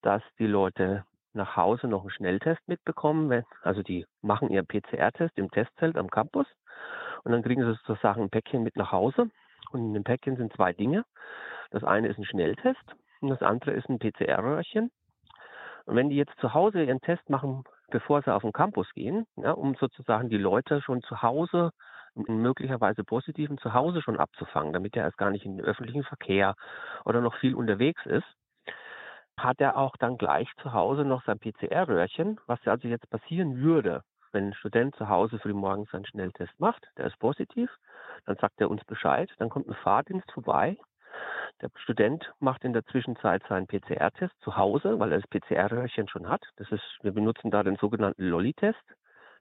dass 0.00 0.22
die 0.38 0.46
Leute 0.46 1.04
nach 1.34 1.56
Hause 1.56 1.86
noch 1.86 2.02
einen 2.02 2.10
Schnelltest 2.10 2.60
mitbekommen. 2.66 3.44
Also 3.62 3.82
die 3.82 4.06
machen 4.20 4.50
ihren 4.50 4.66
PCR-Test 4.66 5.36
im 5.36 5.50
Testzelt 5.50 5.96
am 5.96 6.10
Campus 6.10 6.46
und 7.24 7.32
dann 7.32 7.42
kriegen 7.42 7.62
sie 7.62 7.78
sozusagen 7.86 8.22
ein 8.22 8.30
Päckchen 8.30 8.62
mit 8.62 8.76
nach 8.76 8.92
Hause. 8.92 9.30
Und 9.70 9.80
in 9.80 9.94
dem 9.94 10.04
Päckchen 10.04 10.36
sind 10.36 10.52
zwei 10.54 10.72
Dinge. 10.72 11.04
Das 11.70 11.84
eine 11.84 12.08
ist 12.08 12.18
ein 12.18 12.24
Schnelltest 12.24 12.82
und 13.20 13.30
das 13.30 13.42
andere 13.42 13.72
ist 13.72 13.88
ein 13.88 13.98
PCR-Röhrchen. 13.98 14.90
Und 15.84 15.96
wenn 15.96 16.10
die 16.10 16.16
jetzt 16.16 16.38
zu 16.40 16.54
Hause 16.54 16.82
ihren 16.82 17.00
Test 17.00 17.28
machen, 17.30 17.64
bevor 17.90 18.22
sie 18.22 18.34
auf 18.34 18.42
den 18.42 18.52
Campus 18.52 18.92
gehen, 18.94 19.26
ja, 19.36 19.52
um 19.52 19.74
sozusagen 19.76 20.28
die 20.28 20.38
Leute 20.38 20.80
schon 20.82 21.02
zu 21.02 21.22
Hause 21.22 21.70
möglicherweise 22.14 23.04
positiven 23.04 23.58
zu 23.58 23.72
Hause 23.72 24.02
schon 24.02 24.18
abzufangen, 24.18 24.72
damit 24.72 24.96
er 24.96 25.04
erst 25.04 25.16
gar 25.16 25.30
nicht 25.30 25.46
in 25.46 25.56
den 25.56 25.64
öffentlichen 25.64 26.04
Verkehr 26.04 26.54
oder 27.04 27.20
noch 27.20 27.34
viel 27.36 27.54
unterwegs 27.54 28.04
ist, 28.06 28.26
hat 29.38 29.60
er 29.60 29.76
auch 29.76 29.96
dann 29.96 30.18
gleich 30.18 30.48
zu 30.60 30.72
Hause 30.72 31.04
noch 31.04 31.24
sein 31.24 31.38
PCR-Röhrchen, 31.38 32.38
was 32.46 32.60
also 32.66 32.86
jetzt 32.86 33.08
passieren 33.08 33.62
würde, 33.62 34.02
wenn 34.32 34.48
ein 34.48 34.54
Student 34.54 34.96
zu 34.96 35.08
Hause 35.08 35.38
frühmorgens 35.38 35.92
einen 35.94 36.06
Schnelltest 36.06 36.58
macht, 36.58 36.86
der 36.96 37.06
ist 37.06 37.18
positiv, 37.18 37.70
dann 38.26 38.36
sagt 38.36 38.60
er 38.60 38.70
uns 38.70 38.84
Bescheid, 38.84 39.30
dann 39.38 39.48
kommt 39.48 39.68
ein 39.68 39.74
Fahrdienst 39.74 40.30
vorbei, 40.32 40.76
der 41.60 41.70
Student 41.76 42.32
macht 42.40 42.64
in 42.64 42.72
der 42.72 42.84
Zwischenzeit 42.86 43.42
seinen 43.48 43.66
PCR-Test 43.66 44.34
zu 44.40 44.56
Hause, 44.56 44.98
weil 44.98 45.12
er 45.12 45.20
das 45.20 45.30
PCR-Röhrchen 45.30 46.08
schon 46.08 46.28
hat. 46.28 46.44
Das 46.56 46.70
ist, 46.72 46.82
wir 47.02 47.12
benutzen 47.12 47.50
da 47.50 47.62
den 47.62 47.76
sogenannten 47.76 48.24
Lolli-Test. 48.24 48.82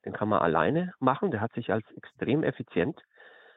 Den 0.06 0.14
kann 0.14 0.30
man 0.30 0.42
alleine 0.42 0.94
machen. 1.00 1.32
Der 1.32 1.42
hat 1.42 1.54
sich 1.54 1.72
als 1.72 1.90
extrem 1.92 2.44
effizient 2.44 3.02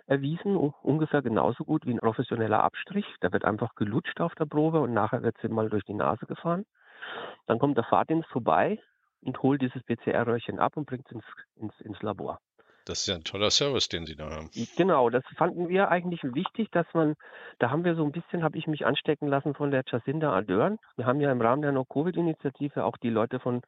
erwiesen, 0.06 0.56
ungefähr 0.56 1.22
genauso 1.22 1.64
gut 1.64 1.86
wie 1.86 1.92
ein 1.92 1.98
professioneller 1.98 2.62
Abstrich. 2.62 3.06
Da 3.20 3.32
wird 3.32 3.44
einfach 3.44 3.74
gelutscht 3.74 4.20
auf 4.20 4.34
der 4.34 4.46
Probe 4.46 4.80
und 4.80 4.92
nachher 4.92 5.22
wird 5.22 5.36
sie 5.40 5.48
mal 5.48 5.68
durch 5.68 5.84
die 5.84 5.94
Nase 5.94 6.26
gefahren. 6.26 6.64
Dann 7.46 7.58
kommt 7.58 7.76
der 7.76 7.84
Fahrdienst 7.84 8.28
vorbei 8.28 8.78
und 9.24 9.42
holt 9.42 9.62
dieses 9.62 9.82
PCR-Röhrchen 9.82 10.58
ab 10.58 10.76
und 10.76 10.86
bringt 10.86 11.06
es 11.06 11.12
ins, 11.12 11.24
ins, 11.56 11.80
ins 11.80 12.02
Labor. 12.02 12.38
Das 12.86 13.00
ist 13.00 13.06
ja 13.06 13.14
ein 13.14 13.24
toller 13.24 13.50
Service, 13.50 13.88
den 13.88 14.04
Sie 14.04 14.14
da 14.14 14.30
haben. 14.30 14.50
Genau, 14.76 15.08
das 15.08 15.24
fanden 15.36 15.68
wir 15.68 15.88
eigentlich 15.88 16.22
wichtig, 16.22 16.70
dass 16.70 16.86
man, 16.92 17.14
da 17.58 17.70
haben 17.70 17.84
wir 17.84 17.94
so 17.94 18.04
ein 18.04 18.12
bisschen, 18.12 18.42
habe 18.42 18.58
ich 18.58 18.66
mich 18.66 18.84
anstecken 18.84 19.26
lassen 19.26 19.54
von 19.54 19.70
der 19.70 19.84
Jacinda 19.86 20.32
Ardern. 20.32 20.78
Wir 20.96 21.06
haben 21.06 21.20
ja 21.20 21.32
im 21.32 21.40
Rahmen 21.40 21.62
der 21.62 21.72
No-Covid-Initiative 21.72 22.84
auch 22.84 22.98
die 22.98 23.08
Leute 23.08 23.40
von 23.40 23.62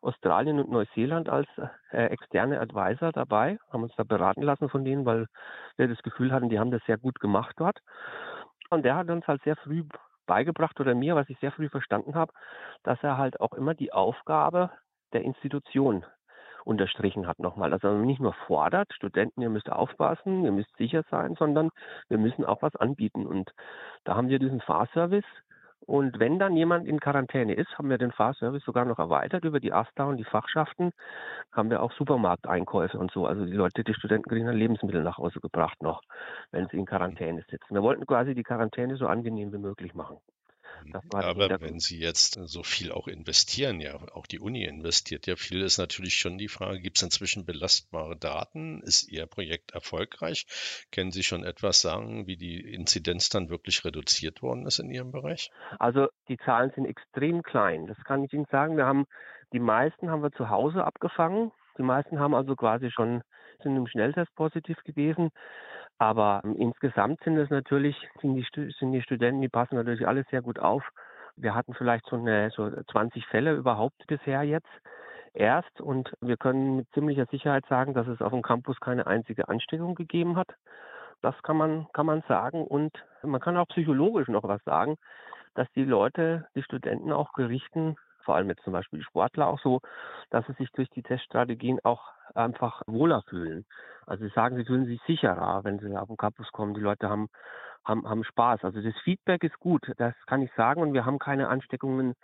Australien 0.00 0.60
und 0.60 0.70
Neuseeland 0.70 1.28
als 1.28 1.48
äh, 1.90 2.06
externe 2.06 2.60
Advisor 2.60 3.12
dabei, 3.12 3.58
haben 3.70 3.84
uns 3.84 3.94
da 3.96 4.04
beraten 4.04 4.42
lassen 4.42 4.68
von 4.68 4.84
denen, 4.84 5.06
weil 5.06 5.26
wir 5.76 5.88
das 5.88 6.02
Gefühl 6.02 6.32
hatten, 6.32 6.48
die 6.48 6.58
haben 6.58 6.72
das 6.72 6.82
sehr 6.86 6.98
gut 6.98 7.20
gemacht 7.20 7.54
dort. 7.58 7.78
Und 8.70 8.84
der 8.84 8.96
hat 8.96 9.10
uns 9.10 9.26
halt 9.26 9.42
sehr 9.42 9.56
früh 9.56 9.84
beigebracht 10.26 10.78
oder 10.80 10.94
mir, 10.94 11.14
was 11.14 11.28
ich 11.28 11.38
sehr 11.38 11.52
früh 11.52 11.68
verstanden 11.68 12.14
habe, 12.14 12.32
dass 12.82 12.98
er 13.02 13.16
halt 13.16 13.40
auch 13.40 13.52
immer 13.52 13.74
die 13.74 13.92
Aufgabe 13.92 14.70
der 15.12 15.22
Institution 15.22 16.04
unterstrichen 16.64 17.26
hat 17.26 17.38
nochmal. 17.40 17.72
Also 17.72 17.92
nicht 17.92 18.20
nur 18.20 18.34
fordert, 18.46 18.92
Studenten, 18.94 19.42
ihr 19.42 19.50
müsst 19.50 19.70
aufpassen, 19.70 20.44
ihr 20.44 20.52
müsst 20.52 20.76
sicher 20.76 21.02
sein, 21.10 21.34
sondern 21.36 21.70
wir 22.08 22.18
müssen 22.18 22.44
auch 22.44 22.62
was 22.62 22.76
anbieten. 22.76 23.26
Und 23.26 23.52
da 24.04 24.14
haben 24.14 24.28
wir 24.28 24.38
diesen 24.38 24.60
Fahrservice 24.60 25.24
Und 25.86 26.20
wenn 26.20 26.38
dann 26.38 26.56
jemand 26.56 26.86
in 26.86 27.00
Quarantäne 27.00 27.54
ist, 27.54 27.76
haben 27.76 27.90
wir 27.90 27.98
den 27.98 28.12
Fahrservice 28.12 28.64
sogar 28.64 28.84
noch 28.84 28.98
erweitert 28.98 29.44
über 29.44 29.58
die 29.58 29.72
AStA 29.72 30.04
und 30.04 30.16
die 30.16 30.24
Fachschaften, 30.24 30.92
haben 31.50 31.70
wir 31.70 31.82
auch 31.82 31.92
Supermarkteinkäufe 31.92 32.98
und 32.98 33.10
so. 33.10 33.26
Also 33.26 33.44
die 33.44 33.52
Leute, 33.52 33.82
die 33.82 33.94
Studenten 33.94 34.28
kriegen 34.28 34.46
dann 34.46 34.56
Lebensmittel 34.56 35.02
nach 35.02 35.18
Hause 35.18 35.40
gebracht 35.40 35.82
noch, 35.82 36.02
wenn 36.52 36.68
sie 36.68 36.76
in 36.78 36.86
Quarantäne 36.86 37.44
sitzen. 37.50 37.74
Wir 37.74 37.82
wollten 37.82 38.06
quasi 38.06 38.34
die 38.34 38.44
Quarantäne 38.44 38.96
so 38.96 39.06
angenehm 39.06 39.52
wie 39.52 39.58
möglich 39.58 39.94
machen. 39.94 40.18
Aber 41.12 41.60
wenn 41.60 41.78
Sie 41.78 41.98
jetzt 41.98 42.34
so 42.34 42.62
viel 42.62 42.92
auch 42.92 43.08
investieren, 43.08 43.80
ja, 43.80 43.94
auch 44.14 44.26
die 44.26 44.40
Uni 44.40 44.64
investiert 44.64 45.26
ja 45.26 45.36
viel, 45.36 45.62
ist 45.62 45.78
natürlich 45.78 46.16
schon 46.16 46.38
die 46.38 46.48
Frage, 46.48 46.80
gibt 46.80 46.96
es 46.96 47.02
inzwischen 47.02 47.44
belastbare 47.44 48.16
Daten? 48.16 48.82
Ist 48.82 49.08
Ihr 49.10 49.26
Projekt 49.26 49.72
erfolgreich? 49.72 50.46
Können 50.90 51.10
Sie 51.10 51.22
schon 51.22 51.44
etwas 51.44 51.80
sagen, 51.80 52.26
wie 52.26 52.36
die 52.36 52.60
Inzidenz 52.60 53.28
dann 53.28 53.48
wirklich 53.48 53.84
reduziert 53.84 54.42
worden 54.42 54.66
ist 54.66 54.78
in 54.78 54.90
Ihrem 54.90 55.12
Bereich? 55.12 55.50
Also 55.78 56.08
die 56.28 56.38
Zahlen 56.38 56.72
sind 56.74 56.86
extrem 56.86 57.42
klein. 57.42 57.86
Das 57.86 57.98
kann 58.04 58.24
ich 58.24 58.32
Ihnen 58.32 58.46
sagen. 58.50 58.76
Wir 58.76 58.86
haben 58.86 59.06
die 59.52 59.60
meisten 59.60 60.10
haben 60.10 60.22
wir 60.22 60.32
zu 60.32 60.48
Hause 60.48 60.84
abgefangen. 60.84 61.52
Die 61.78 61.82
meisten 61.82 62.18
haben 62.18 62.34
also 62.34 62.56
quasi 62.56 62.90
schon 62.90 63.22
sind 63.62 63.76
im 63.76 63.86
Schnelltest 63.86 64.34
positiv 64.34 64.76
gewesen. 64.84 65.30
Aber 66.02 66.40
ähm, 66.42 66.56
insgesamt 66.58 67.22
sind 67.22 67.36
es 67.36 67.48
natürlich, 67.48 67.96
sind 68.20 68.34
die, 68.34 68.44
sind 68.80 68.90
die 68.90 69.02
Studenten, 69.02 69.40
die 69.40 69.48
passen 69.48 69.76
natürlich 69.76 70.08
alle 70.08 70.24
sehr 70.32 70.42
gut 70.42 70.58
auf. 70.58 70.82
Wir 71.36 71.54
hatten 71.54 71.74
vielleicht 71.74 72.06
so, 72.06 72.16
eine, 72.16 72.50
so 72.50 72.68
20 72.90 73.24
Fälle 73.26 73.54
überhaupt 73.54 74.04
bisher 74.08 74.42
jetzt 74.42 74.66
erst 75.32 75.80
und 75.80 76.12
wir 76.20 76.36
können 76.36 76.74
mit 76.74 76.88
ziemlicher 76.92 77.26
Sicherheit 77.26 77.64
sagen, 77.68 77.94
dass 77.94 78.08
es 78.08 78.20
auf 78.20 78.32
dem 78.32 78.42
Campus 78.42 78.80
keine 78.80 79.06
einzige 79.06 79.48
Ansteckung 79.48 79.94
gegeben 79.94 80.34
hat. 80.36 80.48
Das 81.20 81.40
kann 81.44 81.56
man, 81.56 81.86
kann 81.92 82.06
man 82.06 82.22
sagen 82.26 82.66
und 82.66 82.92
man 83.22 83.40
kann 83.40 83.56
auch 83.56 83.68
psychologisch 83.68 84.26
noch 84.26 84.42
was 84.42 84.62
sagen, 84.64 84.96
dass 85.54 85.70
die 85.76 85.84
Leute, 85.84 86.48
die 86.56 86.64
Studenten 86.64 87.12
auch 87.12 87.32
berichten, 87.34 87.94
vor 88.22 88.36
allem 88.36 88.48
jetzt 88.48 88.64
zum 88.64 88.72
Beispiel 88.72 89.00
die 89.00 89.04
Sportler 89.04 89.48
auch 89.48 89.60
so, 89.60 89.80
dass 90.30 90.46
sie 90.46 90.54
sich 90.54 90.70
durch 90.72 90.88
die 90.90 91.02
Teststrategien 91.02 91.78
auch 91.84 92.02
einfach 92.34 92.82
wohler 92.86 93.22
fühlen. 93.28 93.64
Also 94.06 94.24
sie 94.24 94.32
sagen, 94.34 94.56
sie 94.56 94.64
fühlen 94.64 94.86
sich 94.86 95.00
sicherer, 95.06 95.64
wenn 95.64 95.78
sie 95.78 95.96
auf 95.96 96.08
den 96.08 96.16
Campus 96.16 96.50
kommen. 96.52 96.74
Die 96.74 96.80
Leute 96.80 97.08
haben, 97.08 97.28
haben, 97.84 98.08
haben 98.08 98.24
Spaß. 98.24 98.64
Also 98.64 98.80
das 98.80 98.94
Feedback 99.04 99.44
ist 99.44 99.58
gut, 99.58 99.90
das 99.98 100.14
kann 100.26 100.42
ich 100.42 100.52
sagen. 100.54 100.82
Und 100.82 100.92
wir 100.92 101.04
haben 101.04 101.18
keine 101.18 101.48
Ansteckungen 101.48 102.14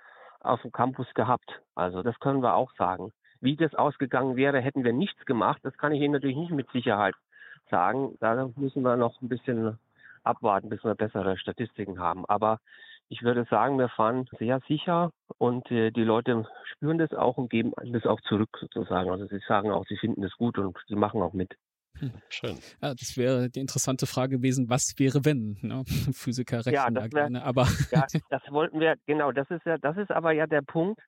auf 0.40 0.62
dem 0.62 0.73
Campus 0.73 1.12
gehabt. 1.14 1.61
Also 1.75 2.02
das 2.02 2.19
können 2.21 2.43
wir 2.43 2.55
auch 2.55 2.73
sagen. 2.75 3.12
Wie 3.40 3.57
das 3.57 3.75
ausgegangen 3.75 4.37
wäre, 4.37 4.61
hätten 4.61 4.85
wir 4.85 4.93
nichts 4.93 5.25
gemacht. 5.26 5.61
Das 5.62 5.76
kann 5.78 5.93
ich 5.93 6.00
Ihnen 6.00 6.14
natürlich 6.14 6.37
nicht 6.37 6.50
mit 6.50 6.71
Sicherheit 6.71 7.14
sagen. 7.71 8.17
Da 8.21 8.49
müssen 8.57 8.83
wir 8.83 8.97
noch 8.97 9.21
ein 9.21 9.28
bisschen 9.28 9.78
abwarten, 10.25 10.69
bis 10.69 10.83
wir 10.85 10.95
bessere 10.95 11.37
Statistiken 11.37 12.00
haben. 12.00 12.25
Aber 12.26 12.59
ich 13.09 13.23
würde 13.23 13.47
sagen, 13.50 13.79
wir 13.79 13.88
fahren 13.88 14.27
sehr 14.38 14.61
sicher 14.69 15.11
und 15.38 15.71
äh, 15.71 15.91
die 15.91 16.05
Leute 16.05 16.47
spüren 16.65 16.99
das 16.99 17.12
auch 17.12 17.38
und 17.38 17.50
geben 17.50 17.73
das 17.93 18.05
auch 18.05 18.21
zurück 18.23 18.50
sozusagen. 18.61 19.11
Also 19.11 19.27
sie 19.27 19.41
sagen 19.47 19.71
auch, 19.71 19.85
sie 19.88 19.97
finden 19.97 20.23
es 20.25 20.33
gut 20.37 20.59
und 20.59 20.77
sie 20.87 20.95
machen 20.95 21.23
auch 21.23 21.33
mit. 21.33 21.55
Hm. 21.99 22.12
Schön. 22.29 22.59
Ja, 22.81 22.95
das 22.95 23.17
wäre 23.17 23.50
die 23.50 23.61
interessante 23.61 24.07
Frage 24.07 24.37
gewesen, 24.37 24.69
was 24.69 24.95
wäre 24.99 25.25
wenn? 25.25 25.59
Ne? 25.62 25.83
Physiker 26.12 26.59
rechnen 26.59 26.75
ja, 26.75 26.91
da 26.91 27.09
gerne, 27.09 27.43
aber. 27.43 27.62
ja, 27.91 28.07
das 28.31 28.43
wollten 28.50 28.79
wir, 28.81 28.97
genau, 29.07 29.33
das 29.33 29.50
ist 29.50 29.65
ja, 29.65 29.79
das 29.79 29.97
ist 29.97 30.11
aber 30.11 30.33
ja 30.33 30.47
der 30.47 30.62
Punkt, 30.62 31.00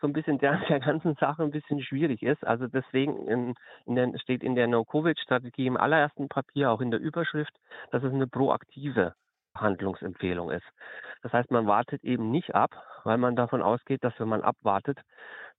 so 0.00 0.06
ein 0.06 0.12
bisschen 0.12 0.38
der 0.38 0.60
der 0.68 0.80
ganzen 0.80 1.14
Sache 1.14 1.42
ein 1.44 1.50
bisschen 1.50 1.82
schwierig 1.82 2.22
ist. 2.22 2.44
Also 2.44 2.66
deswegen 2.66 3.26
in, 3.28 3.54
in 3.86 3.94
der, 3.94 4.18
steht 4.18 4.42
in 4.42 4.54
der 4.54 4.66
No-Covid-Strategie 4.66 5.66
im 5.66 5.76
allerersten 5.76 6.28
Papier, 6.28 6.70
auch 6.70 6.80
in 6.80 6.90
der 6.90 7.00
Überschrift, 7.00 7.54
dass 7.90 8.02
es 8.02 8.12
eine 8.12 8.26
proaktive 8.26 9.14
Handlungsempfehlung 9.56 10.50
ist. 10.50 10.66
Das 11.22 11.32
heißt, 11.32 11.50
man 11.50 11.66
wartet 11.66 12.02
eben 12.04 12.30
nicht 12.30 12.54
ab, 12.54 12.70
weil 13.04 13.18
man 13.18 13.36
davon 13.36 13.62
ausgeht, 13.62 14.04
dass 14.04 14.18
wenn 14.18 14.28
man 14.28 14.42
abwartet, 14.42 14.98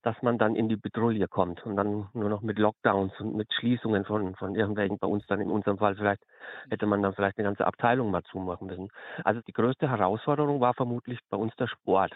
dass 0.01 0.21
man 0.21 0.37
dann 0.37 0.55
in 0.55 0.69
die 0.69 0.75
Bedrohung 0.75 1.25
kommt 1.29 1.65
und 1.65 1.75
dann 1.75 2.09
nur 2.13 2.29
noch 2.29 2.41
mit 2.41 2.59
Lockdowns 2.59 3.19
und 3.19 3.35
mit 3.35 3.51
Schließungen 3.53 4.05
von, 4.05 4.35
von 4.35 4.53
irgendwelchen, 4.53 4.99
bei 4.99 5.07
uns 5.07 5.25
dann 5.25 5.41
in 5.41 5.49
unserem 5.49 5.79
Fall 5.79 5.95
vielleicht, 5.95 6.21
hätte 6.69 6.85
man 6.85 7.01
dann 7.01 7.15
vielleicht 7.15 7.37
eine 7.37 7.47
ganze 7.47 7.65
Abteilung 7.65 8.11
mal 8.11 8.23
zumachen 8.23 8.67
müssen. 8.67 8.89
Also 9.23 9.41
die 9.41 9.53
größte 9.53 9.89
Herausforderung 9.89 10.61
war 10.61 10.75
vermutlich 10.75 11.19
bei 11.29 11.37
uns 11.37 11.55
der 11.55 11.67
Sport. 11.67 12.13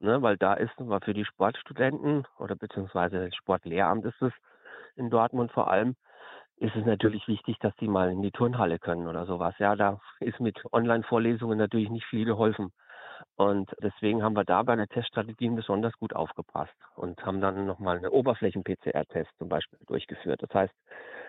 Ne, 0.00 0.20
weil 0.22 0.36
da 0.36 0.54
ist, 0.54 0.74
war 0.78 1.00
für 1.00 1.14
die 1.14 1.24
Sportstudenten 1.24 2.26
oder 2.38 2.56
beziehungsweise 2.56 3.30
Sportlehramt 3.32 4.04
ist 4.04 4.20
es 4.20 4.32
in 4.96 5.08
Dortmund 5.08 5.52
vor 5.52 5.70
allem, 5.70 5.94
ist 6.56 6.76
es 6.76 6.84
natürlich 6.84 7.26
wichtig, 7.28 7.58
dass 7.60 7.74
die 7.76 7.88
mal 7.88 8.10
in 8.10 8.22
die 8.22 8.30
Turnhalle 8.30 8.78
können 8.78 9.08
oder 9.08 9.26
sowas. 9.26 9.54
Ja, 9.58 9.76
da 9.76 10.00
ist 10.20 10.40
mit 10.40 10.60
Online-Vorlesungen 10.72 11.58
natürlich 11.58 11.90
nicht 11.90 12.06
viel 12.06 12.24
geholfen. 12.24 12.72
Und 13.36 13.70
deswegen 13.82 14.22
haben 14.22 14.36
wir 14.36 14.44
da 14.44 14.62
bei 14.62 14.76
der 14.76 14.86
Teststrategie 14.86 15.48
besonders 15.50 15.92
gut 15.94 16.14
aufgepasst 16.14 16.74
und 16.94 17.24
haben 17.24 17.40
dann 17.40 17.66
nochmal 17.66 17.96
einen 17.96 18.08
Oberflächen-PCR-Test 18.08 19.30
zum 19.38 19.48
Beispiel 19.48 19.78
durchgeführt. 19.86 20.42
Das 20.42 20.52
heißt, 20.54 20.74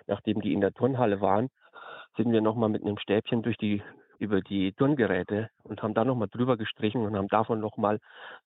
nachdem 0.06 0.40
die 0.40 0.52
in 0.52 0.60
der 0.60 0.72
Turnhalle 0.72 1.20
waren, 1.20 1.48
sind 2.16 2.32
wir 2.32 2.40
nochmal 2.40 2.68
mit 2.68 2.82
einem 2.82 2.98
Stäbchen 2.98 3.42
durch 3.42 3.56
die 3.56 3.82
über 4.18 4.40
die 4.40 4.72
Turngeräte 4.72 5.50
und 5.62 5.82
haben 5.82 5.94
da 5.94 6.04
nochmal 6.04 6.28
drüber 6.28 6.56
gestrichen 6.56 7.04
und 7.04 7.16
haben 7.16 7.28
davon 7.28 7.60
nochmal 7.60 7.98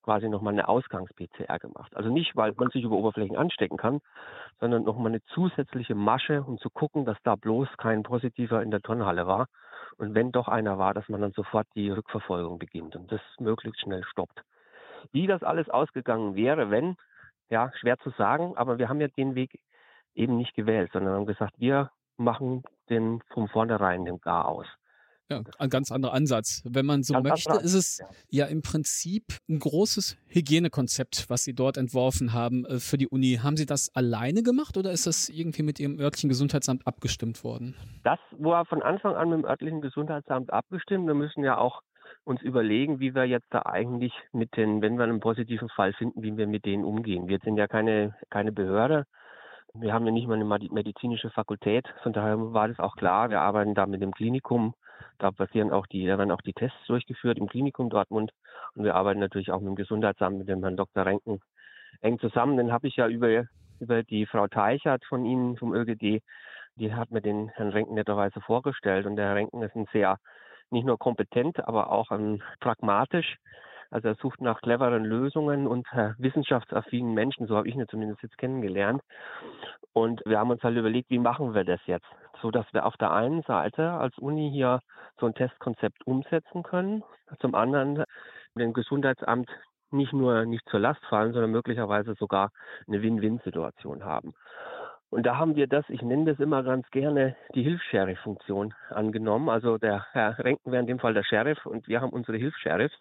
quasi 0.02 0.28
nochmal 0.28 0.52
eine 0.52 0.68
Ausgangs-PCR 0.68 1.58
gemacht. 1.58 1.96
Also 1.96 2.10
nicht, 2.10 2.36
weil 2.36 2.52
man 2.56 2.70
sich 2.70 2.84
über 2.84 2.96
Oberflächen 2.96 3.36
anstecken 3.36 3.76
kann, 3.76 4.00
sondern 4.58 4.84
nochmal 4.84 5.12
eine 5.12 5.22
zusätzliche 5.34 5.94
Masche, 5.94 6.42
um 6.42 6.58
zu 6.58 6.70
gucken, 6.70 7.04
dass 7.04 7.18
da 7.22 7.36
bloß 7.36 7.68
kein 7.76 8.02
Positiver 8.02 8.62
in 8.62 8.70
der 8.70 8.80
Turnhalle 8.80 9.26
war. 9.26 9.46
Und 9.98 10.14
wenn 10.14 10.32
doch 10.32 10.48
einer 10.48 10.78
war, 10.78 10.94
dass 10.94 11.08
man 11.08 11.20
dann 11.20 11.32
sofort 11.32 11.66
die 11.74 11.90
Rückverfolgung 11.90 12.58
beginnt 12.58 12.96
und 12.96 13.10
das 13.12 13.20
möglichst 13.38 13.80
schnell 13.80 14.04
stoppt. 14.04 14.42
Wie 15.12 15.26
das 15.26 15.42
alles 15.42 15.68
ausgegangen 15.68 16.34
wäre, 16.34 16.70
wenn, 16.70 16.96
ja, 17.48 17.70
schwer 17.80 17.98
zu 17.98 18.10
sagen, 18.10 18.56
aber 18.56 18.78
wir 18.78 18.88
haben 18.88 19.00
ja 19.00 19.08
den 19.08 19.34
Weg 19.34 19.58
eben 20.14 20.36
nicht 20.36 20.54
gewählt, 20.54 20.90
sondern 20.92 21.14
haben 21.14 21.26
gesagt, 21.26 21.54
wir 21.58 21.90
machen 22.16 22.62
den 22.88 23.20
von 23.32 23.48
vornherein 23.48 24.04
den 24.04 24.20
Gar 24.20 24.46
aus. 24.46 24.66
Ja, 25.30 25.42
ein 25.60 25.70
ganz 25.70 25.92
anderer 25.92 26.12
Ansatz. 26.12 26.62
Wenn 26.68 26.86
man 26.86 27.04
so 27.04 27.14
ganz 27.14 27.46
möchte, 27.46 27.64
ist 27.64 27.74
es 27.74 27.98
ja. 27.98 28.06
ja. 28.30 28.46
im 28.46 28.62
Prinzip 28.62 29.22
ein 29.48 29.60
großes 29.60 30.18
Hygienekonzept, 30.26 31.30
was 31.30 31.44
Sie 31.44 31.54
dort 31.54 31.76
entworfen 31.76 32.32
haben 32.32 32.64
äh, 32.64 32.80
für 32.80 32.98
die 32.98 33.06
Uni. 33.06 33.38
Haben 33.40 33.56
Sie 33.56 33.66
das 33.66 33.94
alleine 33.94 34.42
gemacht 34.42 34.76
oder 34.76 34.90
ist 34.90 35.06
das 35.06 35.28
irgendwie 35.28 35.62
mit 35.62 35.78
Ihrem 35.78 36.00
örtlichen 36.00 36.28
Gesundheitsamt 36.28 36.84
abgestimmt 36.84 37.44
worden? 37.44 37.76
Das 38.02 38.18
war 38.38 38.66
von 38.66 38.82
Anfang 38.82 39.14
an 39.14 39.30
mit 39.30 39.38
dem 39.38 39.44
örtlichen 39.44 39.80
Gesundheitsamt 39.80 40.52
abgestimmt. 40.52 41.06
Wir 41.06 41.14
müssen 41.14 41.44
ja 41.44 41.58
auch 41.58 41.82
uns 42.24 42.42
überlegen, 42.42 42.98
wie 42.98 43.14
wir 43.14 43.24
jetzt 43.24 43.46
da 43.50 43.62
eigentlich 43.66 44.12
mit 44.32 44.56
den, 44.56 44.82
wenn 44.82 44.98
wir 44.98 45.04
einen 45.04 45.20
positiven 45.20 45.68
Fall 45.68 45.92
finden, 45.92 46.22
wie 46.24 46.36
wir 46.36 46.48
mit 46.48 46.64
denen 46.64 46.84
umgehen. 46.84 47.28
Wir 47.28 47.38
sind 47.44 47.56
ja 47.56 47.68
keine, 47.68 48.16
keine 48.30 48.50
Behörde. 48.50 49.04
Wir 49.74 49.92
haben 49.92 50.04
ja 50.06 50.10
nicht 50.10 50.26
mal 50.26 50.34
eine 50.34 50.44
medizinische 50.44 51.30
Fakultät. 51.30 51.86
Von 52.02 52.12
daher 52.12 52.36
war 52.52 52.66
das 52.66 52.80
auch 52.80 52.96
klar. 52.96 53.30
Wir 53.30 53.40
arbeiten 53.40 53.74
da 53.74 53.86
mit 53.86 54.02
dem 54.02 54.10
Klinikum 54.10 54.74
da 55.20 55.30
passieren 55.30 55.70
auch 55.70 55.86
die, 55.86 56.06
da 56.06 56.18
werden 56.18 56.30
auch 56.30 56.40
die 56.40 56.52
Tests 56.52 56.78
durchgeführt 56.86 57.38
im 57.38 57.48
Klinikum 57.48 57.90
Dortmund. 57.90 58.32
Und 58.74 58.84
wir 58.84 58.94
arbeiten 58.94 59.20
natürlich 59.20 59.52
auch 59.52 59.60
mit 59.60 59.68
dem 59.68 59.76
Gesundheitsamt, 59.76 60.38
mit 60.38 60.48
dem 60.48 60.62
Herrn 60.62 60.76
Dr. 60.76 61.04
Renken 61.04 61.40
eng 62.00 62.18
zusammen. 62.18 62.56
Den 62.56 62.72
habe 62.72 62.88
ich 62.88 62.96
ja 62.96 63.08
über, 63.08 63.44
über 63.78 64.02
die 64.02 64.26
Frau 64.26 64.48
Teichert 64.48 65.04
von 65.04 65.24
Ihnen 65.24 65.56
vom 65.56 65.74
ÖGD, 65.74 66.22
die 66.76 66.94
hat 66.94 67.10
mir 67.10 67.20
den 67.20 67.48
Herrn 67.48 67.70
Renken 67.70 67.94
netterweise 67.94 68.40
vorgestellt. 68.40 69.06
Und 69.06 69.16
der 69.16 69.26
Herr 69.26 69.34
Renken 69.34 69.62
ist 69.62 69.76
ein 69.76 69.86
sehr, 69.92 70.18
nicht 70.70 70.86
nur 70.86 70.98
kompetent, 70.98 71.66
aber 71.66 71.90
auch 71.90 72.10
ein 72.10 72.42
pragmatisch. 72.60 73.36
Also 73.90 74.08
er 74.08 74.14
sucht 74.14 74.40
nach 74.40 74.60
cleveren 74.60 75.04
Lösungen 75.04 75.66
und 75.66 75.86
äh, 75.92 76.14
wissenschaftsaffinen 76.16 77.12
Menschen, 77.12 77.48
so 77.48 77.56
habe 77.56 77.68
ich 77.68 77.74
ihn 77.74 77.88
zumindest 77.88 78.22
jetzt 78.22 78.38
kennengelernt. 78.38 79.02
Und 79.92 80.22
wir 80.24 80.38
haben 80.38 80.50
uns 80.50 80.62
halt 80.62 80.76
überlegt, 80.76 81.10
wie 81.10 81.18
machen 81.18 81.54
wir 81.54 81.64
das 81.64 81.80
jetzt? 81.86 82.06
So 82.42 82.50
dass 82.50 82.66
wir 82.72 82.86
auf 82.86 82.96
der 82.96 83.12
einen 83.12 83.42
Seite 83.42 83.90
als 83.92 84.16
Uni 84.18 84.50
hier 84.50 84.80
so 85.18 85.26
ein 85.26 85.34
Testkonzept 85.34 86.06
umsetzen 86.06 86.62
können, 86.62 87.02
zum 87.40 87.54
anderen 87.54 88.04
dem 88.54 88.72
Gesundheitsamt 88.72 89.50
nicht 89.90 90.12
nur 90.12 90.44
nicht 90.44 90.68
zur 90.68 90.80
Last 90.80 91.04
fallen, 91.06 91.32
sondern 91.32 91.50
möglicherweise 91.50 92.14
sogar 92.14 92.50
eine 92.86 93.02
Win-Win-Situation 93.02 94.04
haben. 94.04 94.34
Und 95.10 95.26
da 95.26 95.36
haben 95.36 95.56
wir 95.56 95.66
das, 95.66 95.84
ich 95.88 96.02
nenne 96.02 96.26
das 96.26 96.38
immer 96.38 96.62
ganz 96.62 96.88
gerne, 96.90 97.36
die 97.54 97.64
Hilfs-Sheriff-Funktion 97.64 98.74
angenommen. 98.90 99.48
Also 99.48 99.76
der 99.76 100.06
Herr 100.12 100.38
Renken 100.38 100.70
wäre 100.70 100.80
in 100.80 100.86
dem 100.86 101.00
Fall 101.00 101.14
der 101.14 101.24
Sheriff 101.24 101.66
und 101.66 101.88
wir 101.88 102.00
haben 102.00 102.10
unsere 102.10 102.38
Hilfs-Sheriffs. 102.38 102.96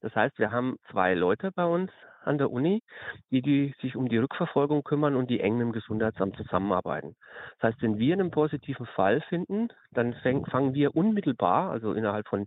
Das 0.00 0.14
heißt, 0.14 0.38
wir 0.38 0.50
haben 0.50 0.78
zwei 0.90 1.12
Leute 1.14 1.52
bei 1.52 1.66
uns 1.66 1.90
an 2.24 2.38
der 2.38 2.50
Uni, 2.50 2.82
die, 3.30 3.42
die 3.42 3.74
sich 3.82 3.96
um 3.96 4.08
die 4.08 4.16
Rückverfolgung 4.16 4.82
kümmern 4.82 5.14
und 5.14 5.28
die 5.28 5.40
eng 5.40 5.58
dem 5.58 5.72
Gesundheitsamt 5.72 6.36
zusammenarbeiten. 6.36 7.16
Das 7.60 7.72
heißt, 7.72 7.82
wenn 7.82 7.98
wir 7.98 8.14
einen 8.14 8.30
positiven 8.30 8.86
Fall 8.86 9.20
finden, 9.22 9.68
dann 9.90 10.14
fäng, 10.14 10.46
fangen 10.46 10.72
wir 10.72 10.96
unmittelbar, 10.96 11.70
also 11.70 11.92
innerhalb 11.92 12.28
von 12.28 12.46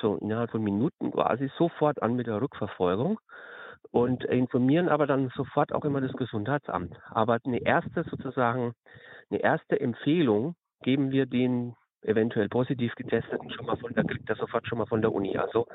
so 0.00 0.16
innerhalb 0.16 0.52
von 0.52 0.62
Minuten 0.62 1.10
quasi 1.10 1.50
sofort 1.58 2.00
an 2.02 2.14
mit 2.14 2.28
der 2.28 2.40
Rückverfolgung 2.40 3.18
und 3.90 4.24
informieren 4.24 4.88
aber 4.88 5.06
dann 5.06 5.30
sofort 5.36 5.72
auch 5.72 5.84
immer 5.84 6.00
das 6.00 6.12
Gesundheitsamt. 6.12 6.96
Aber 7.10 7.38
eine 7.44 7.58
erste 7.60 8.04
sozusagen, 8.04 8.74
eine 9.30 9.40
erste 9.40 9.80
Empfehlung 9.80 10.54
geben 10.82 11.10
wir 11.10 11.26
den 11.26 11.74
eventuell 12.02 12.48
positiv 12.48 12.94
getesteten 12.94 13.50
schon 13.50 13.66
mal 13.66 13.76
von 13.76 13.94
der, 13.94 14.04
kriegt 14.04 14.28
er 14.28 14.36
sofort 14.36 14.66
schon 14.66 14.78
mal 14.78 14.86
von 14.86 15.02
der 15.02 15.12
Uni. 15.12 15.36
Also 15.38 15.66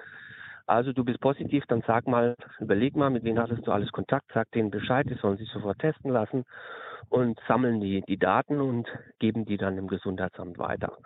Also 0.66 0.94
du 0.94 1.04
bist 1.04 1.20
positiv, 1.20 1.66
dann 1.68 1.84
sag 1.86 2.08
mal, 2.08 2.36
überleg 2.60 2.96
mal, 2.96 3.10
mit 3.10 3.24
wem 3.26 3.38
hattest 3.40 3.68
du 3.68 3.72
alles 3.72 3.92
Kontakt, 3.92 4.32
sag 4.34 4.50
denen 4.52 4.72
Bescheid, 4.72 5.06
die 5.10 5.16
sollen 5.16 5.38
sich 5.38 5.50
sofort 5.50 5.80
testen 5.80 6.12
lassen 6.12 6.46
und 7.10 7.40
sammeln 7.48 7.82
die, 7.82 8.02
die 8.08 8.18
Daten 8.18 8.62
und 8.62 8.88
geben 9.20 9.46
die 9.46 9.58
dann 9.58 9.78
im 9.78 9.88
Gesundheitsamt 9.88 10.58
weiter. 10.58 10.98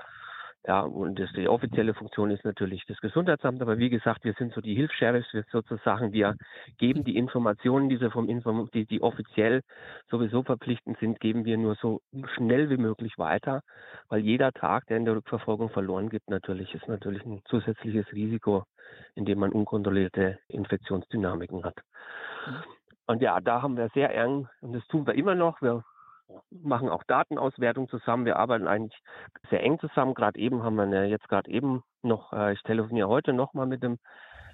Ja, 0.65 0.81
und 0.81 1.17
das, 1.17 1.31
die 1.31 1.47
offizielle 1.47 1.93
Funktion 1.93 2.29
ist 2.29 2.43
natürlich 2.43 2.83
das 2.87 2.97
Gesundheitsamt, 2.99 3.61
aber 3.61 3.77
wie 3.77 3.89
gesagt, 3.89 4.25
wir 4.25 4.33
sind 4.33 4.53
so 4.53 4.59
die 4.59 4.75
Hilfs-Sheriffs, 4.75 5.33
wir 5.33 5.43
sozusagen, 5.51 6.11
wir 6.11 6.35
geben 6.77 7.05
die 7.05 7.15
Informationen, 7.15 7.87
die, 7.87 7.97
vom 8.09 8.27
Inform 8.27 8.69
die, 8.73 8.85
die 8.85 9.01
offiziell 9.01 9.61
sowieso 10.09 10.43
verpflichtend 10.43 10.97
sind, 10.99 11.21
geben 11.21 11.45
wir 11.45 11.57
nur 11.57 11.75
so 11.75 12.01
schnell 12.35 12.69
wie 12.69 12.77
möglich 12.77 13.17
weiter, 13.17 13.61
weil 14.09 14.19
jeder 14.19 14.51
Tag, 14.51 14.87
der 14.87 14.97
in 14.97 15.05
der 15.05 15.15
Rückverfolgung 15.15 15.69
verloren 15.69 16.09
geht, 16.09 16.27
natürlich 16.27 16.73
ist 16.75 16.87
natürlich 16.87 17.23
ein 17.25 17.41
zusätzliches 17.45 18.11
Risiko, 18.11 18.65
indem 19.15 19.39
man 19.39 19.51
unkontrollierte 19.51 20.39
Infektionsdynamiken 20.49 21.63
hat. 21.63 21.77
Mhm. 22.45 22.55
Und 23.07 23.21
ja, 23.21 23.39
da 23.39 23.61
haben 23.61 23.77
wir 23.77 23.89
sehr 23.93 24.13
eng, 24.13 24.49
und 24.59 24.73
das 24.73 24.85
tun 24.87 25.07
wir 25.07 25.15
immer 25.15 25.33
noch, 25.33 25.61
wir 25.61 25.85
machen 26.49 26.89
auch 26.89 27.03
Datenauswertung 27.03 27.89
zusammen. 27.89 28.25
Wir 28.25 28.37
arbeiten 28.37 28.67
eigentlich 28.67 28.99
sehr 29.49 29.63
eng 29.63 29.79
zusammen. 29.79 30.13
Gerade 30.13 30.39
eben 30.39 30.63
haben 30.63 30.75
wir 30.75 31.05
jetzt 31.05 31.29
gerade 31.29 31.49
eben 31.49 31.83
noch, 32.01 32.33
äh, 32.33 32.53
ich 32.53 32.61
telefoniere 32.63 33.07
heute 33.07 33.33
nochmal 33.33 33.65
mit 33.65 33.83
dem 33.83 33.97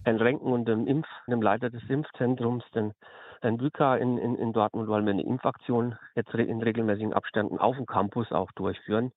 Herrn 0.04 0.18
Renken 0.18 0.52
und 0.52 0.66
dem 0.66 0.86
Impf, 0.86 1.08
dem 1.28 1.42
Leiter 1.42 1.70
des 1.70 1.84
Impfzentrums, 1.90 2.64
den 2.76 2.94
Herrn 3.42 3.58
Bücker 3.58 3.98
in, 3.98 4.18
in, 4.18 4.36
in 4.36 4.52
Dortmund, 4.54 4.90
weil 4.90 5.04
wir 5.04 5.12
eine 5.12 5.24
Impfaktion 5.24 5.98
jetzt 6.16 6.34
in 6.34 6.62
regelmäßigen 6.62 7.14
Abständen 7.14 7.58
auf 7.58 7.78
dem 7.78 7.86
Campus 7.86 8.32
auch 8.32 8.52
durchführen. 8.52 9.12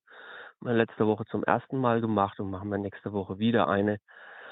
Wir 0.61 0.73
letzte 0.73 1.07
Woche 1.07 1.25
zum 1.27 1.45
ersten 1.45 1.79
Mal 1.79 2.01
gemacht 2.01 2.39
und 2.41 2.51
machen 2.51 2.71
wir 2.71 2.79
nächste 2.79 3.13
Woche 3.13 3.39
wieder 3.39 3.69
eine. 3.69 3.99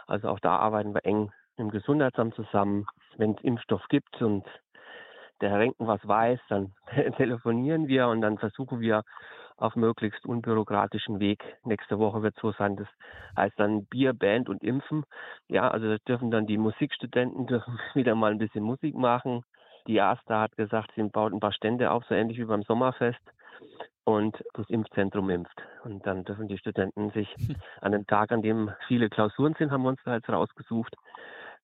Also 0.07 0.29
auch 0.29 0.41
da 0.41 0.57
arbeiten 0.57 0.93
wir 0.93 1.05
eng 1.05 1.33
im 1.57 1.71
Gesundheitsamt 1.71 2.35
zusammen. 2.35 2.87
Wenn 3.17 3.33
es 3.33 3.43
Impfstoff 3.43 3.87
gibt 3.89 4.21
und 4.21 4.45
der 5.41 5.51
Herr 5.51 5.59
Renken 5.59 5.87
was 5.87 6.07
weiß, 6.07 6.41
dann 6.49 6.73
telefonieren 7.17 7.89
wir 7.89 8.09
und 8.09 8.21
dann 8.21 8.39
versuchen 8.39 8.81
wir 8.81 9.03
auf 9.57 9.77
möglichst 9.77 10.25
unbürokratischen 10.27 11.21
Weg. 11.21 11.43
Nächste 11.65 11.99
Woche 11.99 12.23
wird 12.23 12.37
so 12.41 12.53
sein, 12.53 12.77
das 12.77 12.89
heißt 13.37 13.59
dann 13.59 13.87
Bier, 13.87 14.13
Band 14.13 14.49
und 14.49 14.63
Impfen. 14.63 15.05
Ja, 15.49 15.69
also 15.69 15.89
das 15.89 16.03
dürfen 16.05 16.31
dann 16.31 16.47
die 16.47 16.59
Musikstudenten 16.59 17.47
dürfen 17.47 17.79
wieder 17.95 18.15
mal 18.15 18.33
ein 18.33 18.39
bisschen 18.39 18.65
Musik 18.65 18.95
machen. 18.95 19.45
Die 19.87 20.01
Asta 20.01 20.41
hat 20.41 20.57
gesagt, 20.57 20.93
sie 20.97 21.03
baut 21.05 21.33
ein 21.33 21.41
paar 21.41 21.53
Stände 21.53 21.91
auf, 21.91 22.05
so 22.07 22.15
ähnlich 22.15 22.39
wie 22.39 22.45
beim 22.45 22.63
Sommerfest. 22.63 23.21
Und 24.07 24.43
das 24.53 24.69
Impfzentrum 24.69 25.31
impft. 25.31 25.63
Und 25.83 26.07
dann 26.07 26.25
dürfen 26.25 26.47
die 26.47 26.59
Studenten 26.59 27.11
sich 27.11 27.35
an 27.81 27.93
dem 27.93 28.07
Tag, 28.07 28.33
an 28.33 28.43
dem 28.43 28.71
viele 28.87 29.09
Klausuren 29.09 29.55
sind, 29.55 29.71
haben 29.71 29.83
wir 29.83 29.91
uns 29.91 30.01
da 30.05 30.15
jetzt 30.15 30.29
rausgesucht, 30.29 30.95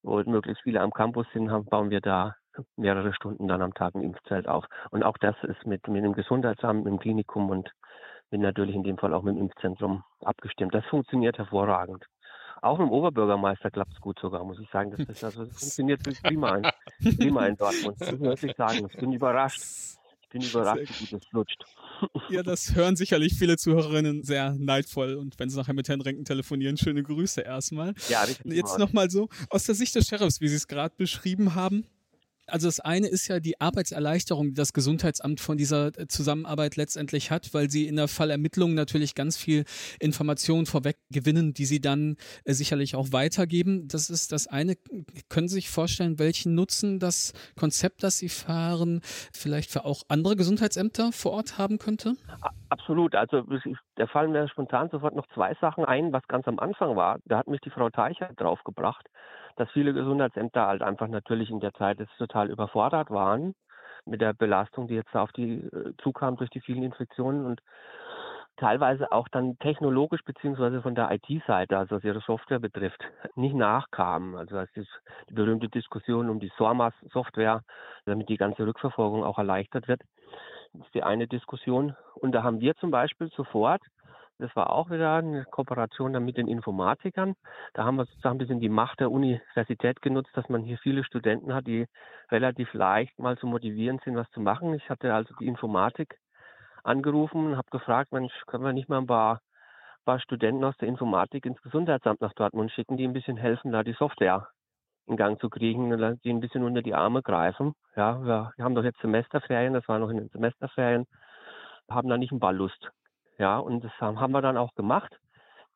wo 0.03 0.23
möglichst 0.23 0.63
viele 0.63 0.81
am 0.81 0.91
Campus 0.91 1.27
sind, 1.35 1.51
haben, 1.51 1.67
bauen 1.67 1.91
wir 1.91 2.01
da 2.01 2.37
mehrere 2.77 3.13
Stunden 3.15 3.49
dann 3.49 3.63
am 3.63 3.75
Tag 3.75 3.95
ein 3.95 4.03
Impfzelt 4.03 4.49
auf. 4.49 4.65
Und 4.91 5.03
auch 5.03 5.19
das 5.19 5.37
ist 5.43 5.67
mit, 5.67 5.87
mit 5.89 6.05
dem 6.05 6.15
Gesundheitsamt, 6.15 6.85
mit 6.85 6.93
dem 6.93 6.99
Klinikum 6.99 7.51
und 7.51 7.71
mit 8.31 8.41
natürlich 8.41 8.75
in 8.75 8.85
dem 8.85 8.99
Fall 8.99 9.15
auch 9.15 9.23
mit 9.23 9.37
dem 9.37 9.43
Impfzentrum 9.43 10.05
abgestimmt. 10.21 10.75
Das 10.75 10.85
funktioniert 10.87 11.39
hervorragend. 11.39 12.05
Auch 12.63 12.79
mit 12.79 12.89
dem 12.89 12.93
Oberbürgermeister 12.93 13.71
klappt 13.71 13.93
es 13.93 14.01
gut 14.01 14.19
sogar, 14.21 14.45
muss 14.45 14.61
ich 14.61 14.69
sagen. 14.71 14.91
Das, 14.91 15.01
ist, 15.01 15.25
also, 15.25 15.45
das 15.45 15.59
funktioniert 15.59 16.03
prima 16.23 16.57
in, 16.57 17.17
prima 17.17 17.47
in 17.47 17.57
Dortmund. 17.57 17.97
Das 17.99 18.19
muss 18.19 18.43
ich 18.43 18.55
sagen. 18.55 18.87
Ich 18.91 18.99
bin 18.99 19.13
überrascht. 19.13 19.63
Ich 20.23 20.29
bin 20.29 20.43
überrascht, 20.43 21.01
wie 21.01 21.07
gut 21.07 21.23
es 21.23 21.29
flutscht. 21.29 21.65
Ja, 22.29 22.43
das 22.43 22.75
hören 22.75 22.97
sicherlich 22.97 23.37
viele 23.37 23.57
Zuhörerinnen 23.57 24.23
sehr 24.23 24.55
neidvoll. 24.59 25.15
Und 25.15 25.39
wenn 25.39 25.49
sie 25.51 25.59
nachher 25.59 25.75
mit 25.75 25.89
Herrn 25.89 26.03
Renken 26.03 26.25
telefonieren, 26.25 26.77
schöne 26.77 27.03
Grüße 27.03 27.41
erstmal. 27.41 27.95
Ja, 28.09 28.23
richtig. 28.23 28.53
Jetzt 28.53 28.79
nochmal 28.79 29.11
so, 29.11 29.29
aus 29.49 29.65
der 29.65 29.75
Sicht 29.75 29.95
des 29.95 30.07
Sheriffs, 30.07 30.41
wie 30.41 30.49
Sie 30.49 30.57
es 30.57 30.69
gerade 30.69 30.95
beschrieben 30.97 31.55
haben, 31.55 31.87
also 32.51 32.69
das 32.69 32.81
eine 32.81 33.07
ist 33.07 33.29
ja 33.29 33.41
die 33.41 33.61
Arbeitserleichterung, 33.61 34.49
die 34.49 34.55
das 34.55 34.73
Gesundheitsamt 34.73 35.41
von 35.41 35.57
dieser 35.57 35.99
äh, 35.99 36.07
Zusammenarbeit 36.09 36.77
letztendlich 36.77 37.31
hat, 37.31 37.55
weil 37.55 37.71
sie 37.71 37.87
in 37.87 37.97
der 37.97 38.09
Fallermittlung 38.09 38.75
natürlich 38.75 39.15
ganz 39.15 39.37
viel 39.37 39.65
Informationen 39.99 40.67
vorweg 40.67 40.97
gewinnen, 41.11 41.55
die 41.55 41.65
sie 41.65 41.81
dann 41.81 42.17
äh, 42.45 42.53
sicherlich 42.53 42.97
auch 42.97 43.13
weitergeben. 43.13 43.89
Das 43.89 44.11
ist 44.11 44.33
das 44.33 44.47
eine. 44.47 44.77
Können 45.29 45.49
Sie 45.49 45.55
sich 45.55 45.71
vorstellen, 45.71 46.19
welchen 46.19 46.55
Nutzen 46.55 46.99
das 46.99 47.33
Konzept, 47.57 48.03
das 48.03 48.19
Sie 48.19 48.29
fahren, 48.29 49.01
vielleicht 49.33 49.71
für 49.71 49.85
auch 49.85 50.03
andere 50.09 50.37
Gesundheitsämter 50.37 51.13
vor 51.13 51.33
Ort 51.33 51.59
haben 51.59 51.79
könnte? 51.79 52.15
Absolut. 52.69 53.15
Also 53.15 53.45
da 54.01 54.07
fallen 54.07 54.33
mir 54.33 54.49
spontan 54.49 54.89
sofort 54.91 55.15
noch 55.15 55.27
zwei 55.29 55.55
Sachen 55.61 55.85
ein, 55.85 56.13
was 56.13 56.27
ganz 56.27 56.49
am 56.49 56.59
Anfang 56.59 56.97
war. 56.97 57.19
Da 57.25 57.39
hat 57.39 57.49
mich 57.49 57.61
die 57.61 57.71
Frau 57.71 57.91
Teicher 57.91 58.31
draufgebracht 58.37 59.07
dass 59.61 59.71
viele 59.73 59.93
Gesundheitsämter 59.93 60.67
halt 60.67 60.83
einfach 60.83 61.09
natürlich 61.09 61.51
in 61.51 61.61
der 61.61 61.75
Zeit 61.75 62.01
jetzt 62.01 62.17
total 62.17 62.51
überfordert 62.51 63.11
waren 63.11 63.55
mit 64.07 64.23
der 64.23 64.33
Belastung, 64.33 64.89
die 64.89 64.95
jetzt 64.95 65.15
auf 65.15 65.33
die 65.33 65.59
äh, 65.59 65.93
zukam 66.03 66.37
durch 66.37 66.49
die 66.49 66.61
vielen 66.61 66.83
Infektionen 66.83 67.45
und 67.45 67.61
teilweise 68.57 69.13
auch 69.13 69.29
dann 69.29 69.59
technologisch 69.59 70.23
beziehungsweise 70.25 70.81
von 70.81 70.95
der 70.95 71.11
IT-Seite, 71.11 71.77
also 71.77 71.97
was 71.97 72.05
ihre 72.05 72.21
Software 72.21 72.59
betrifft, 72.59 73.03
nicht 73.35 73.55
nachkamen. 73.55 74.37
Also 74.37 74.57
das 74.57 74.69
ist 74.75 74.89
die 75.29 75.35
berühmte 75.35 75.69
Diskussion 75.69 76.31
um 76.31 76.41
die 76.41 76.53
SORMAS-Software, 76.57 77.63
damit 78.07 78.31
die 78.31 78.39
ganze 78.39 78.67
Rückverfolgung 78.67 79.25
auch 79.25 79.39
erleichtert 79.39 79.89
wird, 79.89 80.03
ist 80.75 80.95
die 80.95 81.03
eine 81.03 81.27
Diskussion. 81.27 81.97
Und 82.15 82.33
da 82.33 82.43
haben 82.43 82.61
wir 82.61 82.75
zum 82.77 82.91
Beispiel 82.91 83.31
sofort 83.31 83.83
das 84.41 84.57
war 84.57 84.71
auch 84.71 84.91
wieder 84.91 85.17
eine 85.17 85.45
Kooperation 85.45 86.15
dann 86.15 86.25
mit 86.25 86.39
den 86.39 86.49
Informatikern. 86.49 87.35
Da 87.75 87.85
haben 87.85 87.97
wir 87.97 88.07
sozusagen 88.07 88.37
ein 88.37 88.39
bisschen 88.39 88.61
die 88.61 88.71
Macht 88.71 89.01
der 89.01 89.11
Universität 89.11 90.01
genutzt, 90.01 90.31
dass 90.35 90.49
man 90.49 90.63
hier 90.63 90.79
viele 90.79 91.05
Studenten 91.05 91.53
hat, 91.53 91.67
die 91.67 91.87
relativ 92.31 92.73
leicht 92.73 93.19
mal 93.19 93.37
zu 93.37 93.47
motivieren 93.47 94.01
sind, 94.03 94.17
was 94.17 94.31
zu 94.31 94.41
machen. 94.41 94.75
Ich 94.75 94.89
hatte 94.89 95.13
also 95.13 95.35
die 95.41 95.47
Informatik 95.47 96.19
angerufen 96.83 97.49
und 97.49 97.57
habe 97.57 97.69
gefragt, 97.71 98.13
Mensch, 98.13 98.33
können 98.47 98.65
wir 98.65 98.73
nicht 98.73 98.89
mal 98.89 98.99
ein 98.99 99.07
paar, 99.07 99.41
paar 100.07 100.21
Studenten 100.21 100.65
aus 100.65 100.77
der 100.79 100.89
Informatik 100.89 101.45
ins 101.45 101.61
Gesundheitsamt 101.61 102.23
nach 102.23 102.33
Dortmund 102.33 102.73
schicken, 102.73 102.97
die 102.97 103.05
ein 103.05 103.13
bisschen 103.13 103.37
helfen, 103.37 103.73
da 103.73 103.83
die 103.83 103.93
Software 103.93 104.49
in 105.11 105.17
Gang 105.17 105.41
zu 105.41 105.51
kriegen 105.51 105.93
und 105.93 106.21
die 106.25 106.31
ein 106.31 106.41
bisschen 106.41 106.65
unter 106.65 106.83
die 106.83 106.95
Arme 106.95 107.23
greifen. 107.23 107.75
Ja, 107.97 108.23
wir, 108.25 108.53
wir 108.57 108.65
haben 108.65 108.75
doch 108.75 108.85
jetzt 108.85 109.01
Semesterferien, 109.01 109.75
das 109.75 109.87
war 109.89 109.99
noch 109.99 110.11
in 110.11 110.19
den 110.19 110.29
Semesterferien, 110.29 111.07
haben 111.91 112.09
da 112.09 112.17
nicht 112.17 112.33
ein 112.33 112.41
paar 112.41 112.53
Lust. 112.53 112.91
Ja, 113.39 113.59
und 113.59 113.85
das 113.85 113.93
haben 114.01 114.33
wir 114.33 114.43
dann 114.43 114.57
auch 114.57 114.75
gemacht. 114.75 115.19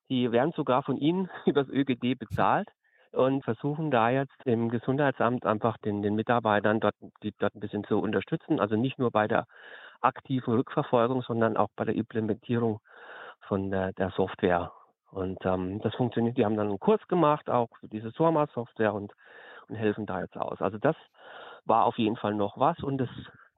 Die 0.09 0.31
werden 0.33 0.53
sogar 0.53 0.83
von 0.83 0.97
Ihnen 0.97 1.29
übers 1.47 1.68
ÖGD 1.68 2.18
bezahlt 2.18 2.68
und 3.12 3.44
versuchen 3.44 3.90
da 3.90 4.11
jetzt 4.11 4.37
im 4.44 4.68
Gesundheitsamt 4.68 5.47
einfach 5.47 5.79
den, 5.79 6.03
den 6.03 6.14
Mitarbeitern 6.14 6.81
dort, 6.81 6.94
die 7.23 7.33
dort 7.38 7.55
ein 7.55 7.61
bisschen 7.61 7.85
zu 7.85 7.99
unterstützen. 7.99 8.61
Also 8.61 8.77
nicht 8.77 8.99
nur 8.99 9.11
bei 9.11 9.29
der 9.29 9.47
aktiven 10.01 10.55
Rückverfolgung, 10.55 11.23
sondern 11.23 11.57
auch 11.57 11.68
bei 11.77 11.85
der 11.85 11.94
Implementierung 11.94 12.81
von 13.40 13.70
der, 13.70 13.92
der 13.92 14.11
Software. 14.11 14.73
Und 15.14 15.38
ähm, 15.46 15.81
das 15.83 15.94
funktioniert. 15.94 16.37
Die 16.37 16.44
haben 16.44 16.57
dann 16.57 16.68
einen 16.68 16.81
Kurs 16.81 17.00
gemacht, 17.07 17.48
auch 17.48 17.68
für 17.79 17.88
diese 17.88 18.11
Sorma-Software 18.11 18.92
und, 18.92 19.12
und 19.68 19.77
helfen 19.77 20.07
da 20.07 20.20
jetzt 20.20 20.37
aus. 20.37 20.61
Also 20.61 20.79
das 20.79 20.96
war 21.64 21.85
auf 21.85 21.96
jeden 21.98 22.16
Fall 22.16 22.35
noch 22.35 22.59
was. 22.59 22.81
Und 22.81 22.98
das 22.98 23.09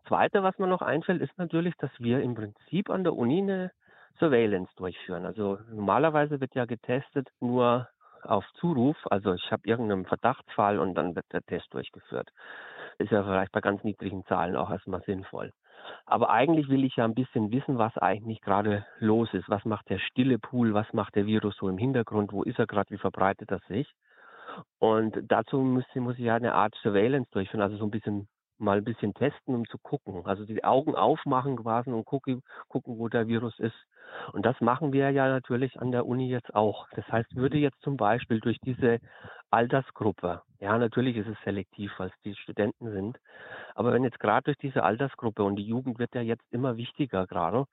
Zweite, 0.07 0.43
was 0.43 0.59
mir 0.59 0.67
noch 0.67 0.83
einfällt, 0.83 1.23
ist 1.23 1.37
natürlich, 1.39 1.75
dass 1.79 1.91
wir 1.99 2.21
im 2.21 2.35
Prinzip 2.35 2.91
an 2.91 3.05
der 3.05 3.17
Uni 3.17 3.41
eine 3.41 3.73
Surveillance 4.19 4.71
durchführen. 4.77 5.25
Also 5.25 5.59
normalerweise 5.71 6.41
wird 6.41 6.55
ja 6.55 6.67
getestet 6.67 7.29
nur 7.41 7.89
auf 8.23 8.45
Zuruf. 8.61 8.97
Also 9.11 9.33
ich 9.33 9.51
habe 9.51 9.63
irgendeinen 9.65 10.05
Verdachtsfall 10.05 10.79
und 10.79 10.95
dann 10.95 11.17
wird 11.17 11.27
der 11.33 11.43
Test 11.43 11.73
durchgeführt. 11.73 12.31
Ist 12.99 13.13
ja 13.13 13.23
vielleicht 13.23 13.53
bei 13.53 13.61
ganz 13.61 13.83
niedrigen 13.83 14.25
Zahlen 14.27 14.57
auch 14.57 14.71
erstmal 14.71 15.03
sinnvoll. 15.03 15.53
Aber 16.05 16.31
eigentlich 16.31 16.69
will 16.69 16.85
ich 16.85 16.97
ja 16.97 17.05
ein 17.05 17.15
bisschen 17.15 17.51
wissen, 17.51 17.79
was 17.79 17.97
eigentlich 17.99 18.41
gerade 18.41 18.87
los 18.99 19.33
ist. 19.35 19.49
Was 19.49 19.65
macht 19.65 19.89
der 19.89 19.99
stille 19.99 20.39
Pool? 20.39 20.75
Was 20.75 20.93
macht 20.93 21.15
der 21.15 21.27
Virus 21.27 21.57
so 21.57 21.69
im 21.69 21.79
Hintergrund? 21.79 22.33
Wo 22.33 22.43
ist 22.43 22.59
er 22.59 22.67
gerade? 22.67 22.91
Wie 22.91 22.99
verbreitet 22.99 23.51
er 23.51 23.61
sich? 23.69 23.93
Und 24.79 25.17
dazu 25.29 25.59
muss, 25.59 25.85
muss 25.95 26.19
ich 26.19 26.25
ja 26.25 26.37
eine 26.37 26.55
Art 26.55 26.75
Surveillance 26.83 27.29
durchführen, 27.31 27.63
also 27.63 27.77
so 27.77 27.85
ein 27.85 27.91
bisschen 27.91 28.29
mal 28.59 28.79
ein 28.79 28.85
bisschen 28.85 29.15
testen, 29.15 29.55
um 29.55 29.65
zu 29.67 29.79
gucken. 29.79 30.25
Also 30.27 30.45
die 30.45 30.65
Augen 30.65 30.95
aufmachen 30.95 31.57
quasi 31.57 31.91
und 31.91 32.05
gucken, 32.05 32.43
gucken, 32.69 32.99
wo 32.99 33.09
der 33.09 33.29
Virus 33.29 33.59
ist. 33.59 33.77
Und 34.33 34.47
das 34.47 34.61
machen 34.61 34.93
wir 34.93 35.11
ja 35.11 35.29
natürlich 35.29 35.79
an 35.81 35.91
der 35.93 36.07
Uni 36.07 36.29
jetzt 36.29 36.55
auch. 36.55 36.89
Das 36.95 37.07
heißt, 37.09 37.35
würde 37.37 37.59
jetzt 37.59 37.81
zum 37.83 37.97
Beispiel 37.97 38.41
durch 38.41 38.59
diese 38.65 38.99
Altersgruppe, 39.51 40.43
ja, 40.61 40.79
natürlich 40.79 41.17
ist 41.17 41.29
es 41.29 41.37
selektiv, 41.45 41.93
weil 41.99 42.09
es 42.09 42.21
die 42.25 42.35
Studenten 42.35 42.91
sind, 42.91 43.19
aber 43.75 43.93
wenn 43.93 44.05
jetzt 44.05 44.21
gerade 44.21 44.45
durch 44.45 44.59
diese 44.59 44.83
Altersgruppe 44.83 45.43
und 45.45 45.57
die 45.57 45.67
Jugend 45.67 45.99
wird 45.99 46.15
ja 46.15 46.23
jetzt 46.23 46.45
immer 46.51 46.77
wichtiger 46.77 47.27
gerade, 47.27 47.67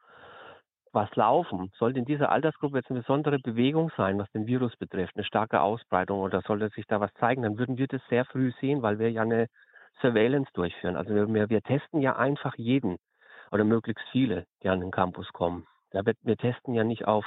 was 0.93 1.13
laufen, 1.15 1.71
sollte 1.77 1.99
in 1.99 2.05
dieser 2.05 2.31
Altersgruppe 2.31 2.77
jetzt 2.77 2.91
eine 2.91 2.99
besondere 2.99 3.39
Bewegung 3.39 3.91
sein, 3.97 4.19
was 4.19 4.29
den 4.31 4.45
Virus 4.45 4.75
betrifft, 4.77 5.15
eine 5.15 5.25
starke 5.25 5.61
Ausbreitung 5.61 6.19
oder 6.19 6.41
sollte 6.41 6.69
sich 6.69 6.85
da 6.87 6.99
was 6.99 7.13
zeigen, 7.15 7.41
dann 7.41 7.57
würden 7.57 7.77
wir 7.77 7.87
das 7.87 8.01
sehr 8.09 8.25
früh 8.25 8.51
sehen, 8.61 8.83
weil 8.83 8.99
wir 8.99 9.11
ja 9.11 9.23
eine 9.23 9.47
Surveillance 10.01 10.51
durchführen. 10.53 10.95
Also 10.95 11.13
wir, 11.15 11.49
wir 11.49 11.61
testen 11.61 12.01
ja 12.01 12.15
einfach 12.15 12.55
jeden 12.57 12.97
oder 13.51 13.63
möglichst 13.63 14.05
viele, 14.11 14.45
die 14.63 14.69
an 14.69 14.79
den 14.79 14.91
Campus 14.91 15.31
kommen. 15.33 15.67
Wir 15.91 16.37
testen 16.37 16.73
ja 16.73 16.83
nicht 16.83 17.05
auf, 17.05 17.25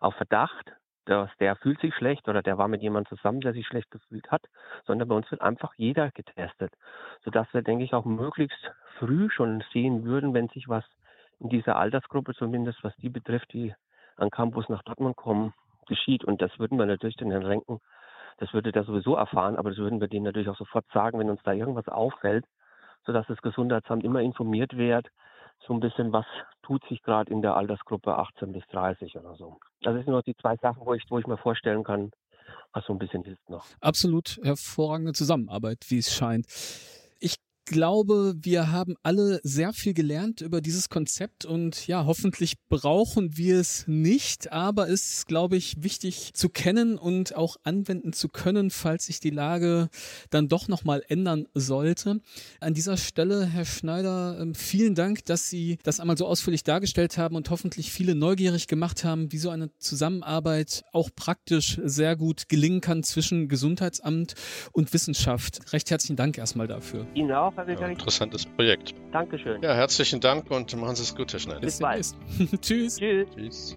auf 0.00 0.14
Verdacht, 0.16 0.72
dass 1.04 1.30
der 1.38 1.56
fühlt 1.56 1.80
sich 1.80 1.94
schlecht 1.94 2.28
oder 2.28 2.42
der 2.42 2.58
war 2.58 2.68
mit 2.68 2.82
jemandem 2.82 3.16
zusammen, 3.16 3.40
der 3.40 3.54
sich 3.54 3.66
schlecht 3.66 3.90
gefühlt 3.90 4.30
hat, 4.30 4.42
sondern 4.86 5.08
bei 5.08 5.14
uns 5.14 5.30
wird 5.30 5.40
einfach 5.40 5.72
jeder 5.76 6.10
getestet, 6.10 6.72
sodass 7.24 7.46
wir, 7.54 7.62
denke 7.62 7.84
ich, 7.84 7.94
auch 7.94 8.04
möglichst 8.04 8.70
früh 8.98 9.30
schon 9.30 9.64
sehen 9.72 10.04
würden, 10.04 10.34
wenn 10.34 10.48
sich 10.48 10.68
was 10.68 10.84
in 11.40 11.48
dieser 11.48 11.76
Altersgruppe 11.76 12.34
zumindest, 12.34 12.82
was 12.84 12.94
die 12.96 13.08
betrifft, 13.08 13.52
die 13.52 13.74
an 14.16 14.30
Campus 14.30 14.68
nach 14.68 14.82
Dortmund 14.82 15.16
kommen, 15.16 15.54
geschieht. 15.86 16.24
Und 16.24 16.42
das 16.42 16.58
würden 16.58 16.78
wir 16.78 16.86
natürlich 16.86 17.16
den 17.16 17.30
Herrn 17.30 17.46
Renken, 17.46 17.80
das 18.38 18.52
würde 18.52 18.72
der 18.72 18.84
sowieso 18.84 19.14
erfahren, 19.16 19.56
aber 19.56 19.70
das 19.70 19.78
würden 19.78 20.00
wir 20.00 20.08
denen 20.08 20.24
natürlich 20.24 20.48
auch 20.48 20.56
sofort 20.56 20.86
sagen, 20.92 21.18
wenn 21.18 21.30
uns 21.30 21.40
da 21.44 21.52
irgendwas 21.52 21.88
auffällt, 21.88 22.44
sodass 23.04 23.26
das 23.26 23.42
Gesundheitsamt 23.42 24.04
immer 24.04 24.20
informiert 24.20 24.76
wird, 24.76 25.08
so 25.66 25.74
ein 25.74 25.80
bisschen, 25.80 26.12
was 26.12 26.26
tut 26.62 26.84
sich 26.88 27.02
gerade 27.02 27.32
in 27.32 27.42
der 27.42 27.56
Altersgruppe 27.56 28.16
18 28.16 28.52
bis 28.52 28.62
30 28.70 29.16
oder 29.16 29.34
so. 29.34 29.58
Das 29.82 29.94
sind 29.94 30.08
noch 30.08 30.22
die 30.22 30.36
zwei 30.36 30.56
Sachen, 30.56 30.86
wo 30.86 30.94
ich, 30.94 31.04
wo 31.08 31.18
ich 31.18 31.26
mir 31.26 31.36
vorstellen 31.36 31.82
kann, 31.82 32.12
was 32.72 32.84
so 32.86 32.92
ein 32.92 32.98
bisschen 32.98 33.24
hilft 33.24 33.50
noch. 33.50 33.66
Absolut 33.80 34.38
hervorragende 34.42 35.12
Zusammenarbeit, 35.12 35.84
wie 35.88 35.98
es 35.98 36.14
scheint 36.14 36.46
glaube, 37.68 38.34
wir 38.40 38.72
haben 38.72 38.96
alle 39.02 39.40
sehr 39.42 39.72
viel 39.72 39.94
gelernt 39.94 40.40
über 40.40 40.60
dieses 40.60 40.88
Konzept 40.88 41.44
und 41.44 41.86
ja, 41.86 42.06
hoffentlich 42.06 42.54
brauchen 42.68 43.36
wir 43.36 43.60
es 43.60 43.84
nicht, 43.86 44.52
aber 44.52 44.88
es 44.88 45.12
ist, 45.12 45.26
glaube 45.26 45.56
ich, 45.56 45.82
wichtig 45.82 46.32
zu 46.34 46.48
kennen 46.48 46.98
und 46.98 47.36
auch 47.36 47.56
anwenden 47.64 48.12
zu 48.12 48.28
können, 48.28 48.70
falls 48.70 49.06
sich 49.06 49.20
die 49.20 49.30
Lage 49.30 49.88
dann 50.30 50.48
doch 50.48 50.68
nochmal 50.68 51.02
ändern 51.08 51.46
sollte. 51.54 52.20
An 52.60 52.74
dieser 52.74 52.96
Stelle, 52.96 53.46
Herr 53.46 53.64
Schneider, 53.64 54.38
ähm, 54.40 54.54
vielen 54.54 54.94
Dank, 54.94 55.24
dass 55.26 55.48
Sie 55.48 55.78
das 55.82 56.00
einmal 56.00 56.16
so 56.16 56.26
ausführlich 56.26 56.64
dargestellt 56.64 57.18
haben 57.18 57.36
und 57.36 57.50
hoffentlich 57.50 57.92
viele 57.92 58.14
neugierig 58.14 58.66
gemacht 58.66 59.04
haben, 59.04 59.30
wie 59.32 59.38
so 59.38 59.50
eine 59.50 59.70
Zusammenarbeit 59.78 60.84
auch 60.92 61.10
praktisch 61.14 61.80
sehr 61.84 62.16
gut 62.16 62.48
gelingen 62.48 62.80
kann 62.80 63.02
zwischen 63.02 63.48
Gesundheitsamt 63.48 64.34
und 64.72 64.92
Wissenschaft. 64.92 65.72
Recht 65.72 65.90
herzlichen 65.90 66.16
Dank 66.16 66.38
erstmal 66.38 66.66
dafür. 66.66 67.06
Ihnen 67.14 67.32
auch. 67.32 67.57
Ja, 67.66 67.88
interessantes 67.88 68.46
Projekt. 68.46 68.94
Dankeschön. 69.12 69.62
Ja, 69.62 69.74
herzlichen 69.74 70.20
Dank 70.20 70.50
und 70.50 70.74
machen 70.76 70.96
Sie 70.96 71.02
es 71.02 71.14
gut, 71.14 71.32
Herr 71.32 71.40
Schneider. 71.40 71.60
Bis 71.60 71.78
bald. 71.78 72.06
Tschüss. 72.60 72.96
Tschüss. 72.96 73.28
Tschüss. 73.34 73.76